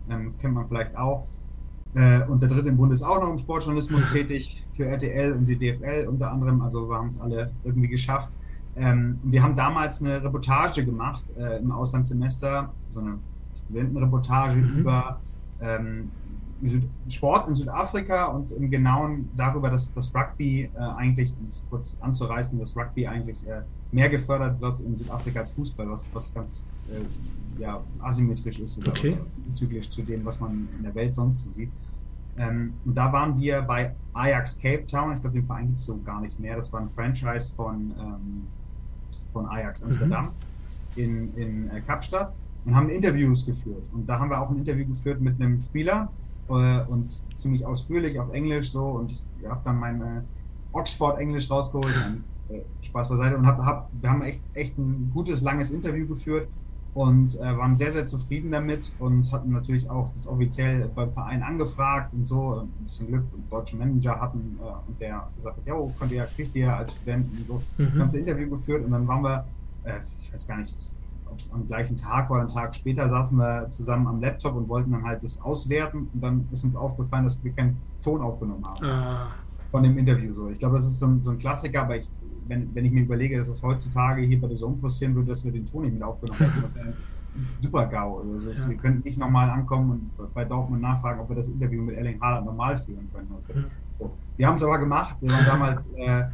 [0.09, 1.27] Ähm, kennt man vielleicht auch.
[1.95, 5.47] Äh, und der dritte im Bund ist auch noch im Sportjournalismus tätig, für RTL und
[5.47, 6.61] die DFL unter anderem.
[6.63, 8.29] Also wir haben es alle irgendwie geschafft.
[8.77, 13.19] Ähm, wir haben damals eine Reportage gemacht äh, im Auslandssemester, so eine
[13.57, 14.79] Studentenreportage mhm.
[14.79, 15.21] über
[15.61, 16.11] ähm,
[17.09, 21.97] Sport in Südafrika und im Genauen darüber, dass das Rugby äh, eigentlich, um es kurz
[22.01, 26.67] anzureißen, dass Rugby eigentlich äh, mehr gefördert wird in Südafrika als Fußball, was, was ganz
[26.91, 29.17] äh, ja, asymmetrisch ist oder, okay.
[29.47, 31.71] bezüglich zu dem, was man in der Welt sonst so sieht.
[32.37, 35.87] Ähm, und da waren wir bei Ajax Cape Town, ich glaube, den Verein gibt es
[35.87, 38.47] so gar nicht mehr, das war ein Franchise von, ähm,
[39.33, 40.27] von Ajax Amsterdam
[40.97, 41.03] mhm.
[41.03, 42.33] in, in äh, Kapstadt
[42.65, 43.83] und haben Interviews geführt.
[43.93, 46.11] Und da haben wir auch ein Interview geführt mit einem Spieler
[46.51, 48.85] äh, und ziemlich ausführlich auf Englisch so.
[48.85, 50.23] Und ich habe dann mein äh,
[50.73, 51.95] Oxford-Englisch rausgeholt.
[52.05, 53.37] Ein äh, Spaß beiseite.
[53.37, 56.49] Und hab, hab, wir haben echt, echt ein gutes, langes Interview geführt
[56.95, 61.43] und äh, waren sehr, sehr zufrieden damit und hatten natürlich auch das offiziell beim Verein
[61.43, 65.67] angefragt und so, ein bisschen Glück und deutschen Manager hatten äh, und der gesagt hat,
[65.67, 67.99] ja, könnt ihr, kriegt ihr als Studenten und so, mhm.
[67.99, 69.45] ganze Interview geführt und dann waren wir,
[69.85, 70.75] äh, ich weiß gar nicht,
[71.31, 74.69] ob es am gleichen Tag oder einen Tag später saßen wir zusammen am Laptop und
[74.69, 78.65] wollten dann halt das auswerten und dann ist uns aufgefallen, dass wir keinen Ton aufgenommen
[78.65, 78.85] haben.
[78.85, 79.27] Ah.
[79.71, 80.49] Von dem Interview so.
[80.49, 82.11] Ich glaube, das ist so ein, so ein Klassiker, aber ich
[82.51, 85.45] wenn, wenn ich mir überlege, dass es heutzutage hier bei der Zone passieren würde, dass
[85.45, 86.95] wir den Ton nicht mit aufgenommen hätten, das wäre ein
[87.61, 88.21] super GAU.
[88.21, 88.69] Also ja.
[88.69, 92.21] Wir könnten nicht nochmal ankommen und bei Dortmund nachfragen, ob wir das Interview mit Erling
[92.21, 93.31] Haaland normal führen können.
[93.35, 93.61] Also, ja.
[93.97, 94.11] so.
[94.37, 95.17] Wir haben es aber gemacht.
[95.21, 96.25] Wir waren damals äh,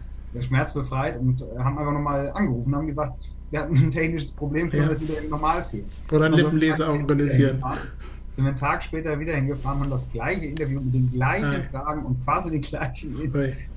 [0.40, 4.70] schmerzbefreit und äh, haben einfach nochmal angerufen und haben gesagt, wir hatten ein technisches Problem,
[4.70, 4.88] können ja.
[4.88, 5.86] das Interview normal führen.
[6.10, 7.62] Oder ein also, Lippenleser organisieren.
[8.30, 11.68] Sind wir einen Tag später wieder hingefahren, haben das gleiche Interview mit den gleichen Nein.
[11.70, 13.32] Fragen und quasi den gleichen,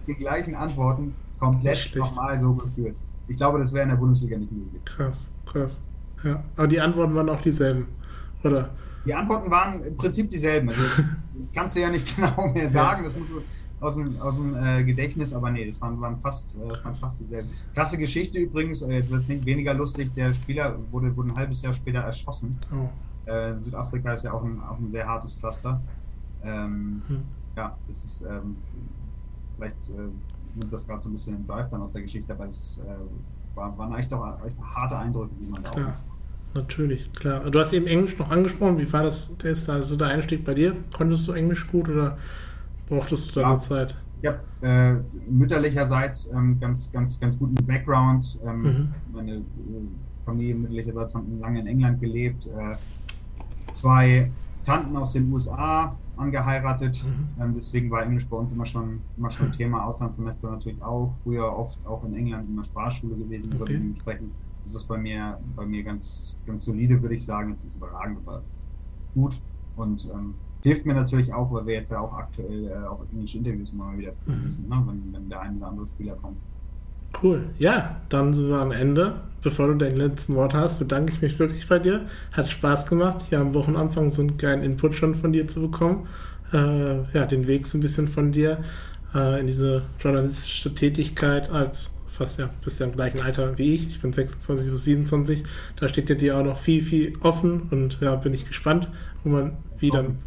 [0.08, 2.96] den gleichen Antworten komplett nochmal so geführt.
[3.28, 4.84] Ich glaube, das wäre in der Bundesliga nicht möglich.
[4.84, 5.80] Krass, krass.
[6.24, 7.88] Ja, aber die Antworten waren auch dieselben,
[8.44, 8.72] oder?
[9.06, 10.68] Die Antworten waren im Prinzip dieselben.
[10.70, 10.82] Also
[11.54, 13.42] kannst du ja nicht genau mehr sagen, das musst du
[13.80, 17.20] aus dem, aus dem äh, Gedächtnis, aber nee, das waren, waren, fast, äh, waren fast
[17.20, 17.50] dieselben.
[17.74, 21.74] Klasse Geschichte übrigens, äh, jetzt nicht weniger lustig, der Spieler wurde, wurde ein halbes Jahr
[21.74, 22.58] später erschossen.
[22.74, 22.90] Oh.
[23.30, 25.82] Äh, Südafrika ist ja auch ein, auch ein sehr hartes Pflaster.
[26.44, 27.22] Ähm, hm.
[27.56, 28.56] Ja, das ist ähm,
[29.56, 32.48] vielleicht äh, nimmt das gerade so ein bisschen im Drive dann aus der Geschichte, aber
[32.48, 35.80] es äh, war, waren echt doch echt harte Eindrücke, die man da auch
[36.54, 37.42] Natürlich, klar.
[37.52, 38.80] Du hast eben Englisch noch angesprochen.
[38.80, 39.38] Wie war das?
[39.38, 40.76] Der ist also der Einstieg bei dir?
[40.96, 42.18] Konntest du Englisch gut oder
[42.90, 43.60] brauchtest du da ja.
[43.60, 43.96] Zeit?
[44.22, 48.38] Ja, äh, mütterlicherseits ähm, ganz, ganz, ganz guten Background.
[48.46, 48.94] Ähm, mhm.
[49.14, 49.44] Meine äh,
[50.26, 52.48] Familie mütterlicherseits haben lange in England gelebt.
[52.48, 52.76] Äh,
[53.74, 54.30] zwei
[54.66, 57.04] Tanten aus den USA, angeheiratet.
[57.04, 57.42] Mhm.
[57.42, 61.14] Ähm, deswegen war Englisch bei uns immer schon, immer schon Thema, Auslandssemester natürlich auch.
[61.24, 63.54] Früher oft auch in England in der Sprachschule gewesen.
[63.60, 63.74] Okay.
[63.74, 64.32] Dementsprechend
[64.66, 67.52] ist das bei mir, bei mir ganz, ganz solide, würde ich sagen.
[67.52, 68.44] Jetzt nicht überragend, aber
[69.14, 69.42] gut.
[69.78, 73.38] Und ähm, hilft mir natürlich auch, weil wir jetzt ja auch aktuell äh, auch englische
[73.38, 74.46] Interviews mal wieder führen mhm.
[74.46, 74.84] müssen, ne?
[74.86, 76.38] wenn, wenn der ein oder andere Spieler kommt.
[77.24, 77.50] Cool.
[77.58, 79.22] Ja, dann sind wir am Ende.
[79.42, 82.06] Bevor du dein letzten Wort hast, bedanke ich mich wirklich bei dir.
[82.32, 86.08] Hat Spaß gemacht, hier am Wochenanfang so einen kleinen Input schon von dir zu bekommen.
[86.54, 88.60] Äh, ja, den Weg so ein bisschen von dir
[89.16, 93.88] äh, in diese journalistische Tätigkeit als fast ja, bist ja im gleichen Alter wie ich.
[93.88, 95.44] Ich bin 26 bis 27.
[95.78, 98.90] Da steht ja dir auch noch viel, viel offen und ja, bin ich gespannt,
[99.24, 100.18] wo man wie dann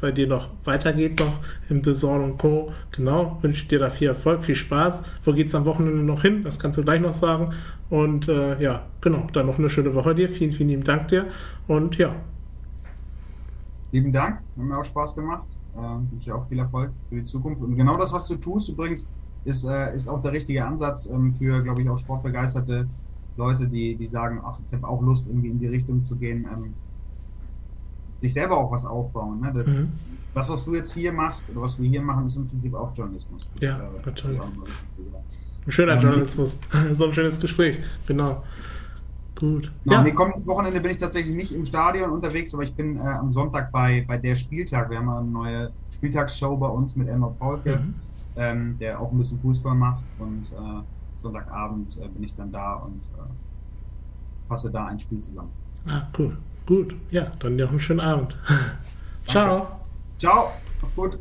[0.00, 1.38] bei dir noch weitergeht noch
[1.68, 2.72] im Design und Co.
[2.92, 5.02] Genau, wünsche dir da viel Erfolg, viel Spaß.
[5.24, 6.42] Wo geht es am Wochenende noch hin?
[6.42, 7.52] Das kannst du gleich noch sagen.
[7.88, 10.28] Und äh, ja, genau, dann noch eine schöne Woche dir.
[10.28, 11.26] Vielen, vielen lieben Dank dir.
[11.66, 12.14] Und ja.
[13.92, 15.46] Lieben Dank, hat mir auch Spaß gemacht.
[15.74, 15.78] Äh,
[16.10, 17.62] wünsche dir auch viel Erfolg für die Zukunft.
[17.62, 19.08] Und genau das, was du tust, übrigens,
[19.44, 22.88] ist, äh, ist auch der richtige Ansatz ähm, für, glaube ich, auch sportbegeisterte
[23.36, 26.46] Leute, die, die sagen, ach, ich habe auch Lust, irgendwie in die Richtung zu gehen.
[26.52, 26.74] Ähm,
[28.20, 29.40] sich selber auch was aufbauen.
[29.40, 29.52] Ne?
[29.54, 29.92] Das, mhm.
[30.34, 32.94] das, was du jetzt hier machst oder was wir hier machen, ist im Prinzip auch
[32.94, 33.48] Journalismus.
[33.54, 34.40] Das, ja, äh, natürlich.
[35.68, 36.58] Schöner ähm, Journalismus.
[36.92, 37.78] so ein schönes Gespräch.
[38.06, 38.42] Genau.
[39.38, 39.72] Gut.
[39.84, 40.02] Ja, ja.
[40.02, 43.30] Nee, kommendes Wochenende bin ich tatsächlich nicht im Stadion unterwegs, aber ich bin äh, am
[43.30, 44.90] Sonntag bei, bei der Spieltag.
[44.90, 47.94] Wir haben eine neue Spieltagsshow bei uns mit Elmar Paulke, mhm.
[48.36, 50.02] ähm, der auch ein bisschen Fußball macht.
[50.18, 50.82] Und äh,
[51.18, 55.50] Sonntagabend äh, bin ich dann da und äh, fasse da ein Spiel zusammen.
[55.88, 56.36] Ah, cool.
[56.70, 58.36] Gut, ja, dann noch einen schönen Abend.
[59.26, 59.80] Ciao.
[60.18, 61.18] Ciao, macht's gut.